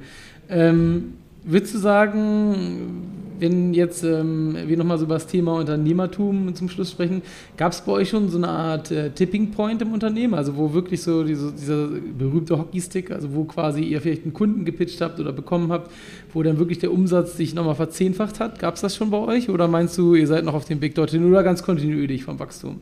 Ähm, 0.51 1.15
würdest 1.45 1.75
du 1.75 1.79
sagen, 1.79 3.24
wenn 3.39 3.75
jetzt 3.75 4.05
ähm, 4.05 4.57
wir 4.67 4.77
nochmal 4.77 4.99
so 4.99 5.05
über 5.05 5.15
das 5.15 5.27
Thema 5.27 5.55
Unternehmertum 5.55 6.55
zum 6.55 6.69
Schluss 6.69 6.91
sprechen, 6.91 7.23
gab 7.57 7.73
es 7.73 7.81
bei 7.81 7.93
euch 7.93 8.11
schon 8.11 8.29
so 8.29 8.39
eine 8.39 8.49
Art 8.49 8.91
äh, 8.91 9.11
Tipping 9.11 9.51
Point 9.51 9.83
im 9.83 9.93
Unternehmen, 9.93 10.35
also 10.35 10.57
wo 10.57 10.73
wirklich 10.73 11.03
so 11.03 11.25
diese, 11.25 11.53
dieser 11.53 11.87
berühmte 11.87 12.59
Hockeystick, 12.59 13.11
also 13.11 13.35
wo 13.35 13.45
quasi 13.45 13.83
ihr 13.83 14.01
vielleicht 14.01 14.25
einen 14.25 14.33
Kunden 14.33 14.65
gepitcht 14.65 15.01
habt 15.01 15.21
oder 15.21 15.33
bekommen 15.33 15.73
habt, 15.73 15.91
wo 16.33 16.43
dann 16.43 16.59
wirklich 16.59 16.79
der 16.79 16.93
Umsatz 16.93 17.37
sich 17.37 17.55
nochmal 17.55 17.75
verzehnfacht 17.75 18.41
hat? 18.41 18.59
Gab 18.59 18.75
es 18.75 18.81
das 18.81 18.97
schon 18.97 19.11
bei 19.11 19.19
euch 19.19 19.51
oder 19.51 19.69
meinst 19.69 19.97
du, 19.99 20.15
ihr 20.15 20.27
seid 20.27 20.45
noch 20.45 20.55
auf 20.55 20.65
dem 20.65 20.81
Weg 20.81 20.95
dorthin 20.95 21.29
oder 21.29 21.43
ganz 21.43 21.63
kontinuierlich 21.63 22.25
vom 22.25 22.39
Wachstum? 22.39 22.81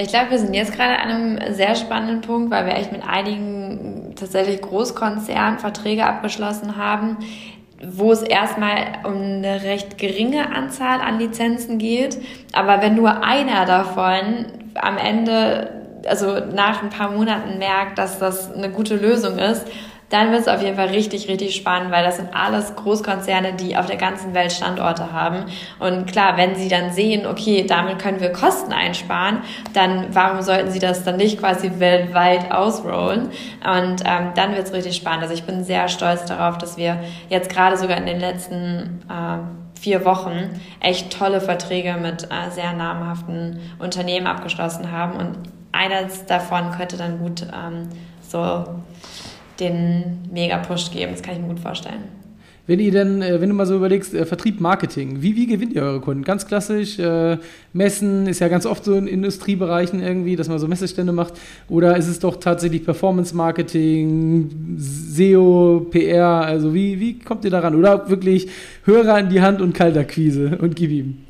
Ich 0.00 0.08
glaube, 0.08 0.30
wir 0.30 0.38
sind 0.38 0.54
jetzt 0.54 0.72
gerade 0.72 0.96
an 0.96 1.10
einem 1.10 1.54
sehr 1.54 1.74
spannenden 1.74 2.20
Punkt, 2.20 2.52
weil 2.52 2.66
wir 2.66 2.74
echt 2.74 2.92
mit 2.92 3.02
einigen 3.02 4.12
tatsächlich 4.14 4.60
Großkonzernen 4.60 5.58
Verträge 5.58 6.06
abgeschlossen 6.06 6.76
haben, 6.76 7.16
wo 7.82 8.10
es 8.10 8.22
erstmal 8.22 8.98
um 9.04 9.14
eine 9.14 9.62
recht 9.62 9.98
geringe 9.98 10.54
Anzahl 10.54 11.00
an 11.00 11.18
Lizenzen 11.18 11.78
geht. 11.78 12.18
Aber 12.52 12.82
wenn 12.82 12.96
nur 12.96 13.22
einer 13.22 13.66
davon 13.66 14.46
am 14.74 14.98
Ende, 14.98 15.84
also 16.06 16.40
nach 16.54 16.82
ein 16.82 16.90
paar 16.90 17.12
Monaten 17.12 17.58
merkt, 17.58 17.98
dass 17.98 18.18
das 18.18 18.52
eine 18.52 18.70
gute 18.70 18.96
Lösung 18.96 19.38
ist, 19.38 19.66
dann 20.10 20.32
wird 20.32 20.42
es 20.42 20.48
auf 20.48 20.62
jeden 20.62 20.76
Fall 20.76 20.88
richtig, 20.88 21.28
richtig 21.28 21.54
spannend, 21.54 21.90
weil 21.90 22.02
das 22.02 22.16
sind 22.16 22.34
alles 22.34 22.74
Großkonzerne, 22.76 23.54
die 23.54 23.76
auf 23.76 23.86
der 23.86 23.96
ganzen 23.96 24.32
Welt 24.34 24.52
Standorte 24.52 25.12
haben. 25.12 25.44
Und 25.78 26.06
klar, 26.10 26.36
wenn 26.36 26.54
sie 26.54 26.68
dann 26.68 26.92
sehen, 26.92 27.26
okay, 27.26 27.66
damit 27.66 27.98
können 27.98 28.20
wir 28.20 28.32
Kosten 28.32 28.72
einsparen, 28.72 29.40
dann 29.74 30.06
warum 30.14 30.40
sollten 30.40 30.70
sie 30.70 30.78
das 30.78 31.04
dann 31.04 31.16
nicht 31.16 31.38
quasi 31.38 31.72
weltweit 31.78 32.50
ausrollen? 32.50 33.30
Und 33.64 34.02
ähm, 34.04 34.32
dann 34.34 34.54
wird 34.54 34.66
es 34.66 34.72
richtig 34.72 34.96
spannend. 34.96 35.22
Also 35.22 35.34
ich 35.34 35.44
bin 35.44 35.62
sehr 35.62 35.88
stolz 35.88 36.24
darauf, 36.24 36.56
dass 36.56 36.78
wir 36.78 36.98
jetzt 37.28 37.50
gerade 37.50 37.76
sogar 37.76 37.98
in 37.98 38.06
den 38.06 38.20
letzten 38.20 39.02
äh, 39.10 39.78
vier 39.78 40.04
Wochen 40.06 40.60
echt 40.80 41.16
tolle 41.16 41.40
Verträge 41.40 41.96
mit 42.00 42.24
äh, 42.24 42.50
sehr 42.50 42.72
namhaften 42.72 43.60
Unternehmen 43.78 44.26
abgeschlossen 44.26 44.90
haben. 44.90 45.18
Und 45.18 45.38
eines 45.72 46.24
davon 46.24 46.70
könnte 46.72 46.96
dann 46.96 47.18
gut 47.18 47.42
ähm, 47.42 47.88
so 48.22 48.64
den 49.60 50.18
Mega-Push 50.32 50.90
geben. 50.90 51.12
Das 51.12 51.22
kann 51.22 51.34
ich 51.34 51.40
mir 51.40 51.48
gut 51.48 51.60
vorstellen. 51.60 52.18
Wenn 52.68 52.80
ihr 52.80 52.92
denn, 52.92 53.22
äh, 53.22 53.40
wenn 53.40 53.48
du 53.48 53.54
mal 53.54 53.64
so 53.64 53.74
überlegst, 53.74 54.12
äh, 54.12 54.26
Vertrieb, 54.26 54.60
Marketing, 54.60 55.22
wie, 55.22 55.34
wie 55.36 55.46
gewinnt 55.46 55.72
ihr 55.72 55.82
eure 55.82 56.00
Kunden? 56.00 56.22
Ganz 56.22 56.46
klassisch, 56.46 56.98
äh, 56.98 57.38
Messen 57.72 58.26
ist 58.26 58.40
ja 58.40 58.48
ganz 58.48 58.66
oft 58.66 58.84
so 58.84 58.94
in 58.94 59.06
Industriebereichen 59.06 60.02
irgendwie, 60.02 60.36
dass 60.36 60.50
man 60.50 60.58
so 60.58 60.68
Messestände 60.68 61.12
macht. 61.12 61.32
Oder 61.70 61.96
ist 61.96 62.08
es 62.08 62.18
doch 62.18 62.36
tatsächlich 62.36 62.84
Performance 62.84 63.34
Marketing, 63.34 64.76
SEO, 64.76 65.86
PR? 65.90 66.42
Also 66.42 66.74
wie, 66.74 67.00
wie 67.00 67.18
kommt 67.18 67.42
ihr 67.46 67.50
daran? 67.50 67.74
Oder 67.74 68.10
wirklich 68.10 68.50
Hörer 68.84 69.18
in 69.18 69.30
die 69.30 69.40
Hand 69.40 69.62
und 69.62 69.72
Kalterquise 69.72 70.58
und 70.60 70.76
gib 70.76 70.90
ihm? 70.90 71.24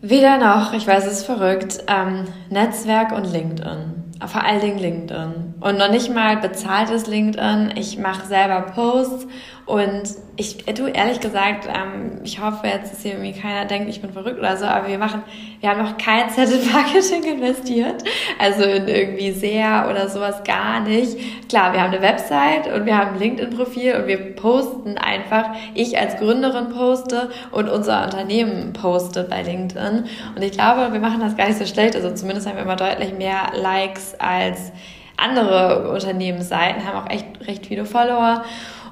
Weder 0.00 0.38
noch, 0.38 0.72
ich 0.72 0.86
weiß, 0.86 1.06
es 1.06 1.18
ist 1.18 1.26
verrückt. 1.26 1.84
Ähm, 1.86 2.24
Netzwerk 2.48 3.12
und 3.12 3.30
LinkedIn 3.30 4.05
vor 4.24 4.44
allen 4.44 4.60
Dingen 4.60 4.78
LinkedIn. 4.78 5.54
Und 5.60 5.78
noch 5.78 5.90
nicht 5.90 6.12
mal 6.12 6.36
bezahltes 6.38 7.06
LinkedIn. 7.06 7.74
Ich 7.76 7.98
mache 7.98 8.26
selber 8.26 8.62
Posts 8.62 9.26
und 9.66 10.04
ich, 10.36 10.64
du, 10.64 10.86
ehrlich 10.86 11.18
gesagt, 11.18 11.66
ähm, 11.66 12.20
ich 12.22 12.40
hoffe 12.40 12.68
jetzt, 12.68 12.92
dass 12.92 13.02
hier 13.02 13.14
irgendwie 13.14 13.32
keiner 13.32 13.64
denkt, 13.64 13.88
ich 13.88 14.00
bin 14.00 14.12
verrückt 14.12 14.38
oder 14.38 14.56
so, 14.56 14.64
aber 14.64 14.86
wir 14.86 14.98
machen, 14.98 15.24
wir 15.58 15.68
haben 15.68 15.82
noch 15.82 15.98
kein 15.98 16.28
in 16.28 16.72
Marketing 16.72 17.24
investiert. 17.24 18.04
Also 18.38 18.62
in 18.62 18.86
irgendwie 18.86 19.32
sehr 19.32 19.88
oder 19.90 20.08
sowas 20.08 20.44
gar 20.44 20.78
nicht. 20.78 21.48
Klar, 21.48 21.72
wir 21.72 21.82
haben 21.82 21.92
eine 21.92 22.00
Website 22.00 22.72
und 22.72 22.86
wir 22.86 22.96
haben 22.96 23.14
ein 23.14 23.18
LinkedIn-Profil 23.18 23.96
und 23.96 24.06
wir 24.06 24.36
posten 24.36 24.98
einfach, 24.98 25.50
ich 25.74 25.98
als 25.98 26.16
Gründerin 26.18 26.68
poste 26.68 27.30
und 27.50 27.68
unser 27.68 28.04
Unternehmen 28.04 28.72
postet 28.72 29.28
bei 29.28 29.42
LinkedIn. 29.42 30.04
Und 30.36 30.42
ich 30.42 30.52
glaube, 30.52 30.92
wir 30.92 31.00
machen 31.00 31.18
das 31.18 31.36
gar 31.36 31.48
nicht 31.48 31.58
so 31.58 31.66
schlecht. 31.66 31.96
Also 31.96 32.14
zumindest 32.14 32.46
haben 32.46 32.54
wir 32.54 32.62
immer 32.62 32.76
deutlich 32.76 33.14
mehr 33.14 33.50
Likes 33.60 34.14
als 34.20 34.70
andere 35.16 35.90
Unternehmensseiten, 35.90 36.84
haben 36.84 37.04
auch 37.04 37.10
echt 37.10 37.26
recht 37.48 37.66
viele 37.66 37.84
Follower 37.84 38.44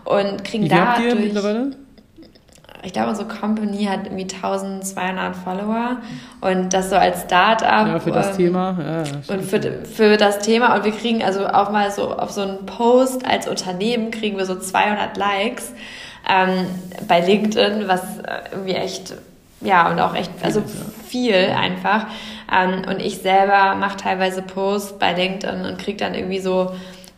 und 0.04 0.44
kriegen 0.44 0.64
Wie 0.64 0.68
da 0.68 0.96
durch, 0.98 1.14
mittlerweile? 1.14 1.70
Ich 2.82 2.92
glaube, 2.92 3.10
unsere 3.10 3.28
Company 3.28 3.84
hat 3.84 4.04
irgendwie 4.04 4.24
1200 4.24 5.34
Follower 5.34 5.96
und 6.42 6.74
das 6.74 6.90
so 6.90 6.96
als 6.96 7.22
Startup. 7.22 7.86
Ja, 7.86 7.98
für 7.98 8.10
das 8.10 8.32
ähm, 8.32 8.36
Thema. 8.36 8.76
Ja, 8.78 9.34
und 9.34 9.42
für, 9.42 9.60
für 9.84 10.16
das 10.18 10.40
Thema. 10.40 10.76
Und 10.76 10.84
wir 10.84 10.92
kriegen 10.92 11.22
also 11.22 11.46
auch 11.46 11.70
mal 11.70 11.90
so 11.90 12.10
auf 12.10 12.30
so 12.30 12.42
einen 12.42 12.66
Post 12.66 13.26
als 13.26 13.48
Unternehmen 13.48 14.10
kriegen 14.10 14.36
wir 14.36 14.44
so 14.44 14.58
200 14.58 15.16
Likes 15.16 15.72
ähm, 16.28 16.66
bei 17.08 17.20
LinkedIn, 17.20 17.88
was 17.88 18.02
äh, 18.18 18.50
irgendwie 18.52 18.74
echt 18.74 19.14
ja, 19.64 19.90
und 19.90 19.98
auch 19.98 20.14
echt, 20.14 20.30
also 20.42 20.62
viel 21.08 21.34
einfach. 21.34 22.06
Ähm, 22.52 22.82
und 22.86 23.00
ich 23.00 23.18
selber 23.18 23.74
mache 23.76 23.96
teilweise 23.96 24.42
Posts 24.42 24.98
bei 24.98 25.14
LinkedIn 25.14 25.64
und 25.64 25.78
kriege 25.78 25.96
dann 25.96 26.14
irgendwie 26.14 26.40
so 26.40 26.72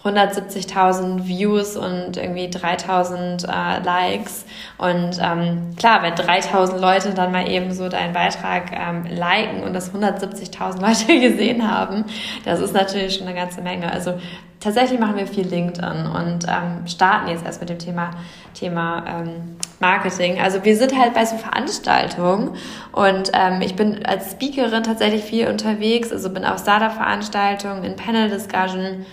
170.000 0.06 1.26
Views 1.26 1.76
und 1.76 2.16
irgendwie 2.16 2.46
3.000 2.46 3.46
äh, 3.46 3.82
Likes. 3.82 4.44
Und 4.78 5.18
ähm, 5.20 5.74
klar, 5.76 6.02
wenn 6.02 6.14
3.000 6.14 6.78
Leute 6.78 7.14
dann 7.14 7.32
mal 7.32 7.48
eben 7.48 7.72
so 7.72 7.88
deinen 7.88 8.12
Beitrag 8.12 8.72
ähm, 8.72 9.04
liken 9.06 9.62
und 9.62 9.72
das 9.72 9.92
170.000 9.92 10.80
Leute 10.86 11.20
gesehen 11.20 11.70
haben, 11.70 12.04
das 12.44 12.60
ist 12.60 12.74
natürlich 12.74 13.16
schon 13.16 13.26
eine 13.26 13.36
ganze 13.36 13.60
Menge. 13.60 13.90
Also 13.90 14.14
tatsächlich 14.60 14.98
machen 14.98 15.16
wir 15.16 15.26
viel 15.26 15.46
LinkedIn 15.46 16.06
und 16.06 16.46
ähm, 16.48 16.86
starten 16.86 17.28
jetzt 17.28 17.44
erst 17.44 17.60
mit 17.60 17.70
dem 17.70 17.78
Thema, 17.78 18.10
Thema 18.54 19.04
ähm, 19.06 19.56
Marketing. 19.80 20.40
Also 20.40 20.64
wir 20.64 20.76
sind 20.76 20.98
halt 20.98 21.14
bei 21.14 21.24
so 21.24 21.36
Veranstaltungen 21.36 22.50
und 22.92 23.30
ähm, 23.34 23.60
ich 23.60 23.76
bin 23.76 24.04
als 24.06 24.32
Speakerin 24.32 24.82
tatsächlich 24.82 25.22
viel 25.22 25.48
unterwegs, 25.48 26.12
also 26.12 26.30
bin 26.30 26.44
auf 26.44 26.60
Startup-Veranstaltungen, 26.60 27.84
in 27.84 27.96
Panel-Discussion, 27.96 29.04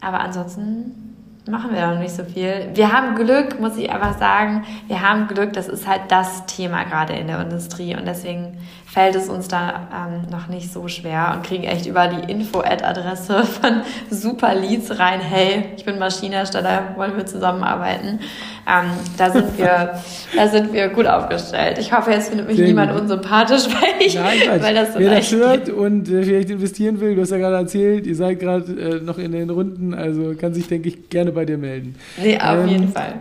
aber 0.00 0.20
ansonsten 0.20 1.10
machen 1.48 1.74
wir 1.74 1.86
noch 1.86 1.98
nicht 1.98 2.14
so 2.14 2.24
viel. 2.24 2.70
Wir 2.74 2.92
haben 2.92 3.16
Glück, 3.16 3.60
muss 3.60 3.76
ich 3.76 3.90
einfach 3.90 4.18
sagen. 4.18 4.64
Wir 4.86 5.00
haben 5.00 5.26
Glück, 5.26 5.52
das 5.52 5.68
ist 5.68 5.88
halt 5.88 6.02
das 6.08 6.46
Thema 6.46 6.84
gerade 6.84 7.14
in 7.14 7.26
der 7.26 7.40
Industrie 7.40 7.96
und 7.96 8.06
deswegen 8.06 8.58
fällt 8.92 9.14
es 9.14 9.28
uns 9.28 9.46
da 9.46 9.88
ähm, 9.94 10.30
noch 10.30 10.48
nicht 10.48 10.72
so 10.72 10.88
schwer 10.88 11.32
und 11.34 11.46
kriegen 11.46 11.62
echt 11.62 11.86
über 11.86 12.08
die 12.08 12.30
Info-Ad-Adresse 12.30 13.44
von 13.60 13.82
Super 14.10 14.54
Leads 14.54 14.98
rein, 14.98 15.20
hey, 15.20 15.66
ich 15.76 15.84
bin 15.84 15.98
Maschinenhersteller, 15.98 16.94
wollen 16.96 17.16
wir 17.16 17.24
zusammenarbeiten. 17.24 18.18
Ähm, 18.66 18.90
da, 19.16 19.30
sind 19.30 19.56
wir, 19.58 20.00
da 20.36 20.48
sind 20.48 20.72
wir 20.72 20.88
gut 20.88 21.06
aufgestellt. 21.06 21.78
Ich 21.78 21.92
hoffe, 21.92 22.10
jetzt 22.10 22.30
findet 22.30 22.48
mich 22.48 22.56
Sehr 22.56 22.66
niemand 22.66 22.92
gut. 22.92 23.02
unsympathisch, 23.02 23.66
weil, 23.66 24.06
ich, 24.06 24.16
Nein, 24.16 24.38
weil 24.60 24.74
das 24.74 24.94
so 24.94 24.98
Wer 24.98 25.14
das 25.14 25.32
hört 25.32 25.66
geht. 25.66 25.74
und 25.74 26.08
äh, 26.08 26.24
vielleicht 26.24 26.50
investieren 26.50 27.00
will, 27.00 27.14
du 27.14 27.22
hast 27.22 27.30
ja 27.30 27.38
gerade 27.38 27.56
erzählt, 27.56 28.06
ihr 28.06 28.16
seid 28.16 28.40
gerade 28.40 28.72
äh, 28.72 29.00
noch 29.00 29.18
in 29.18 29.30
den 29.30 29.50
Runden, 29.50 29.94
also 29.94 30.34
kann 30.34 30.52
sich, 30.52 30.66
denke 30.66 30.88
ich, 30.88 31.08
gerne 31.08 31.30
bei 31.30 31.44
dir 31.44 31.58
melden. 31.58 31.94
Nee, 32.20 32.38
auf 32.40 32.58
ähm, 32.58 32.68
jeden 32.68 32.88
Fall. 32.88 33.14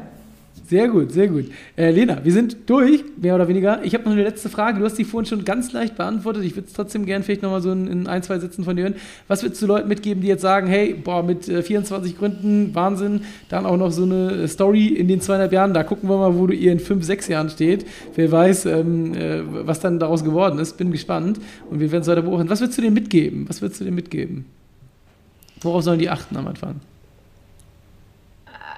Sehr 0.69 0.87
gut, 0.87 1.11
sehr 1.11 1.27
gut. 1.27 1.45
Äh, 1.75 1.89
Lena, 1.89 2.23
wir 2.23 2.31
sind 2.31 2.57
durch, 2.67 3.03
mehr 3.19 3.33
oder 3.33 3.47
weniger. 3.47 3.83
Ich 3.83 3.95
habe 3.95 4.03
noch 4.03 4.11
eine 4.11 4.21
letzte 4.21 4.49
Frage. 4.49 4.77
Du 4.77 4.85
hast 4.85 4.99
die 4.99 5.03
vorhin 5.03 5.27
schon 5.27 5.43
ganz 5.43 5.73
leicht 5.73 5.95
beantwortet. 5.95 6.43
Ich 6.43 6.55
würde 6.55 6.67
es 6.67 6.73
trotzdem 6.73 7.07
gerne 7.07 7.23
vielleicht 7.23 7.41
nochmal 7.41 7.63
so 7.63 7.71
in, 7.71 7.87
in, 7.87 8.05
ein, 8.05 8.21
zwei 8.21 8.37
Sätzen 8.37 8.63
von 8.63 8.75
dir 8.75 8.83
hören. 8.83 8.93
Was 9.27 9.41
würdest 9.41 9.59
du 9.63 9.65
Leuten 9.65 9.87
mitgeben, 9.87 10.21
die 10.21 10.27
jetzt 10.27 10.43
sagen, 10.43 10.67
hey, 10.67 10.93
boah, 10.93 11.23
mit 11.23 11.49
äh, 11.49 11.63
24 11.63 12.15
Gründen, 12.15 12.75
Wahnsinn, 12.75 13.21
dann 13.49 13.65
auch 13.65 13.77
noch 13.77 13.89
so 13.91 14.03
eine 14.03 14.47
Story 14.47 14.89
in 14.89 15.07
den 15.07 15.21
zweieinhalb 15.21 15.51
Jahren, 15.51 15.73
da 15.73 15.81
gucken 15.81 16.07
wir 16.07 16.17
mal, 16.17 16.37
wo 16.37 16.45
du 16.45 16.53
ihr 16.53 16.71
in 16.71 16.79
fünf, 16.79 17.03
sechs 17.03 17.27
Jahren 17.27 17.49
steht. 17.49 17.87
Wer 18.13 18.31
weiß, 18.31 18.67
ähm, 18.67 19.15
äh, 19.15 19.41
was 19.65 19.79
dann 19.79 19.97
daraus 19.97 20.23
geworden 20.23 20.59
ist. 20.59 20.77
Bin 20.77 20.91
gespannt 20.91 21.39
und 21.71 21.79
wir 21.79 21.91
werden 21.91 22.03
es 22.03 22.07
weiter 22.07 22.21
beobachten. 22.21 22.47
Was 22.47 22.61
würdest 22.61 22.77
du 22.77 22.83
denen 22.83 22.93
mitgeben? 22.93 23.49
Was 23.49 23.63
würdest 23.63 23.81
du 23.81 23.85
denen 23.85 23.95
mitgeben? 23.95 24.45
Worauf 25.61 25.81
sollen 25.81 25.97
die 25.97 26.11
achten 26.11 26.37
am 26.37 26.47
Anfang? 26.47 26.75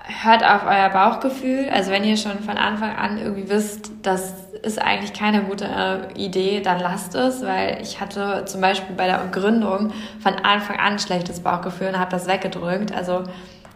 Hört 0.06 0.44
auf 0.44 0.66
euer 0.66 0.90
Bauchgefühl. 0.90 1.70
Also 1.72 1.92
wenn 1.92 2.04
ihr 2.04 2.18
schon 2.18 2.40
von 2.40 2.58
Anfang 2.58 2.96
an 2.96 3.18
irgendwie 3.18 3.50
wisst, 3.50 3.92
das 4.02 4.34
ist 4.62 4.82
eigentlich 4.82 5.14
keine 5.14 5.44
gute 5.44 5.66
äh, 5.66 6.14
Idee, 6.20 6.62
dann 6.62 6.80
lasst 6.80 7.16
es, 7.16 7.44
weil 7.44 7.80
ich 7.82 8.00
hatte 8.00 8.46
zum 8.46 8.62
Beispiel 8.62 8.96
bei 8.96 9.08
der 9.08 9.20
Gründung 9.32 9.92
von 10.22 10.36
Anfang 10.44 10.78
an 10.78 11.00
schlechtes 11.00 11.40
Bauchgefühl 11.40 11.88
und 11.90 12.00
habe 12.00 12.12
das 12.12 12.28
weggedrückt. 12.28 12.94
Also 12.94 13.24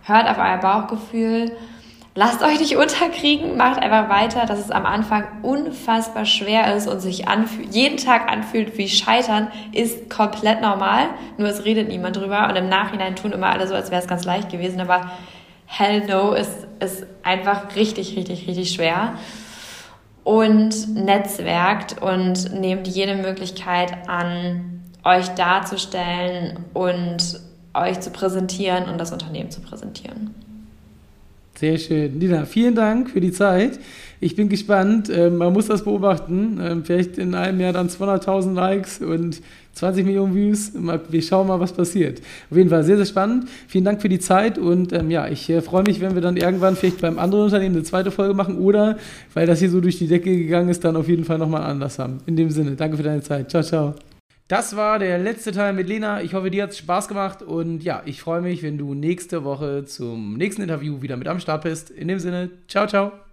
hört 0.03 0.29
auf 0.29 0.37
euer 0.37 0.57
Bauchgefühl. 0.57 1.51
Lasst 2.17 2.41
euch 2.43 2.59
nicht 2.59 2.77
unterkriegen, 2.77 3.57
macht 3.57 3.81
einfach 3.81 4.07
weiter, 4.09 4.45
dass 4.45 4.59
es 4.59 4.71
am 4.71 4.85
Anfang 4.85 5.25
unfassbar 5.41 6.23
schwer 6.23 6.73
ist 6.73 6.87
und 6.87 7.01
sich 7.01 7.25
jeden 7.71 7.97
Tag 7.97 8.31
anfühlt 8.31 8.77
wie 8.77 8.87
Scheitern, 8.87 9.49
ist 9.73 10.09
komplett 10.09 10.61
normal. 10.61 11.07
Nur 11.37 11.49
es 11.49 11.65
redet 11.65 11.89
niemand 11.89 12.15
drüber 12.15 12.47
und 12.47 12.55
im 12.55 12.69
Nachhinein 12.69 13.17
tun 13.17 13.33
immer 13.33 13.47
alle 13.47 13.67
so, 13.67 13.75
als 13.75 13.91
wäre 13.91 14.01
es 14.01 14.07
ganz 14.07 14.23
leicht 14.23 14.49
gewesen. 14.49 14.79
Aber 14.79 15.11
Hell 15.65 16.05
No 16.07 16.33
ist, 16.33 16.67
ist 16.79 17.05
einfach 17.23 17.75
richtig, 17.75 18.15
richtig, 18.15 18.47
richtig 18.47 18.71
schwer. 18.71 19.17
Und 20.23 20.95
netzwerkt 20.95 22.01
und 22.01 22.53
nehmt 22.53 22.87
jede 22.87 23.15
Möglichkeit 23.15 24.07
an, 24.07 24.83
euch 25.03 25.29
darzustellen 25.29 26.65
und 26.73 27.39
euch 27.75 27.99
zu 27.99 28.09
präsentieren 28.09 28.89
und 28.89 28.97
das 28.97 29.11
Unternehmen 29.11 29.51
zu 29.51 29.61
präsentieren. 29.61 30.33
Sehr 31.57 31.77
schön. 31.77 32.17
Nina, 32.17 32.45
vielen 32.45 32.75
Dank 32.75 33.11
für 33.11 33.21
die 33.21 33.31
Zeit. 33.31 33.79
Ich 34.19 34.35
bin 34.35 34.49
gespannt. 34.49 35.09
Ähm, 35.09 35.37
man 35.37 35.53
muss 35.53 35.67
das 35.67 35.83
beobachten. 35.83 36.59
Ähm, 36.61 36.83
vielleicht 36.83 37.17
in 37.17 37.33
einem 37.33 37.61
Jahr 37.61 37.71
dann 37.71 37.87
200.000 37.87 38.53
Likes 38.53 38.99
und 38.99 39.41
20 39.73 40.05
Millionen 40.05 40.35
Views. 40.35 40.73
Wir 41.09 41.21
schauen 41.21 41.47
mal, 41.47 41.59
was 41.59 41.71
passiert. 41.71 42.21
Auf 42.49 42.57
jeden 42.57 42.69
Fall 42.69 42.83
sehr, 42.83 42.97
sehr 42.97 43.05
spannend. 43.05 43.47
Vielen 43.67 43.85
Dank 43.85 44.01
für 44.01 44.09
die 44.09 44.19
Zeit 44.19 44.57
und 44.57 44.91
ähm, 44.91 45.11
ja, 45.11 45.27
ich 45.27 45.49
äh, 45.49 45.61
freue 45.61 45.83
mich, 45.83 46.01
wenn 46.01 46.15
wir 46.15 46.21
dann 46.21 46.37
irgendwann 46.37 46.75
vielleicht 46.75 47.01
beim 47.01 47.19
anderen 47.19 47.45
Unternehmen 47.45 47.75
eine 47.75 47.83
zweite 47.83 48.11
Folge 48.11 48.33
machen 48.33 48.57
oder, 48.57 48.97
weil 49.33 49.47
das 49.47 49.59
hier 49.59 49.69
so 49.69 49.79
durch 49.79 49.97
die 49.97 50.07
Decke 50.07 50.35
gegangen 50.35 50.69
ist, 50.69 50.83
dann 50.83 50.95
auf 50.95 51.07
jeden 51.07 51.23
Fall 51.23 51.37
nochmal 51.37 51.63
anders 51.63 51.99
haben. 51.99 52.19
In 52.25 52.35
dem 52.35 52.49
Sinne, 52.49 52.71
danke 52.71 52.97
für 52.97 53.03
deine 53.03 53.21
Zeit. 53.21 53.49
Ciao, 53.49 53.63
ciao. 53.63 53.95
Das 54.47 54.75
war 54.75 54.99
der 54.99 55.17
letzte 55.17 55.51
Teil 55.51 55.73
mit 55.73 55.87
Lena. 55.87 56.21
Ich 56.21 56.35
hoffe, 56.35 56.51
dir 56.51 56.63
hat 56.63 56.69
es 56.69 56.77
Spaß 56.77 57.07
gemacht 57.07 57.41
und 57.41 57.83
ja, 57.83 58.03
ich 58.05 58.21
freue 58.21 58.41
mich, 58.41 58.61
wenn 58.61 58.77
du 58.77 58.93
nächste 58.93 59.43
Woche 59.43 59.85
zum 59.85 60.37
nächsten 60.37 60.61
Interview 60.61 61.01
wieder 61.01 61.17
mit 61.17 61.27
am 61.27 61.39
Start 61.39 61.63
bist. 61.63 61.89
In 61.89 62.07
dem 62.07 62.19
Sinne, 62.19 62.51
ciao, 62.67 62.85
ciao. 62.85 63.24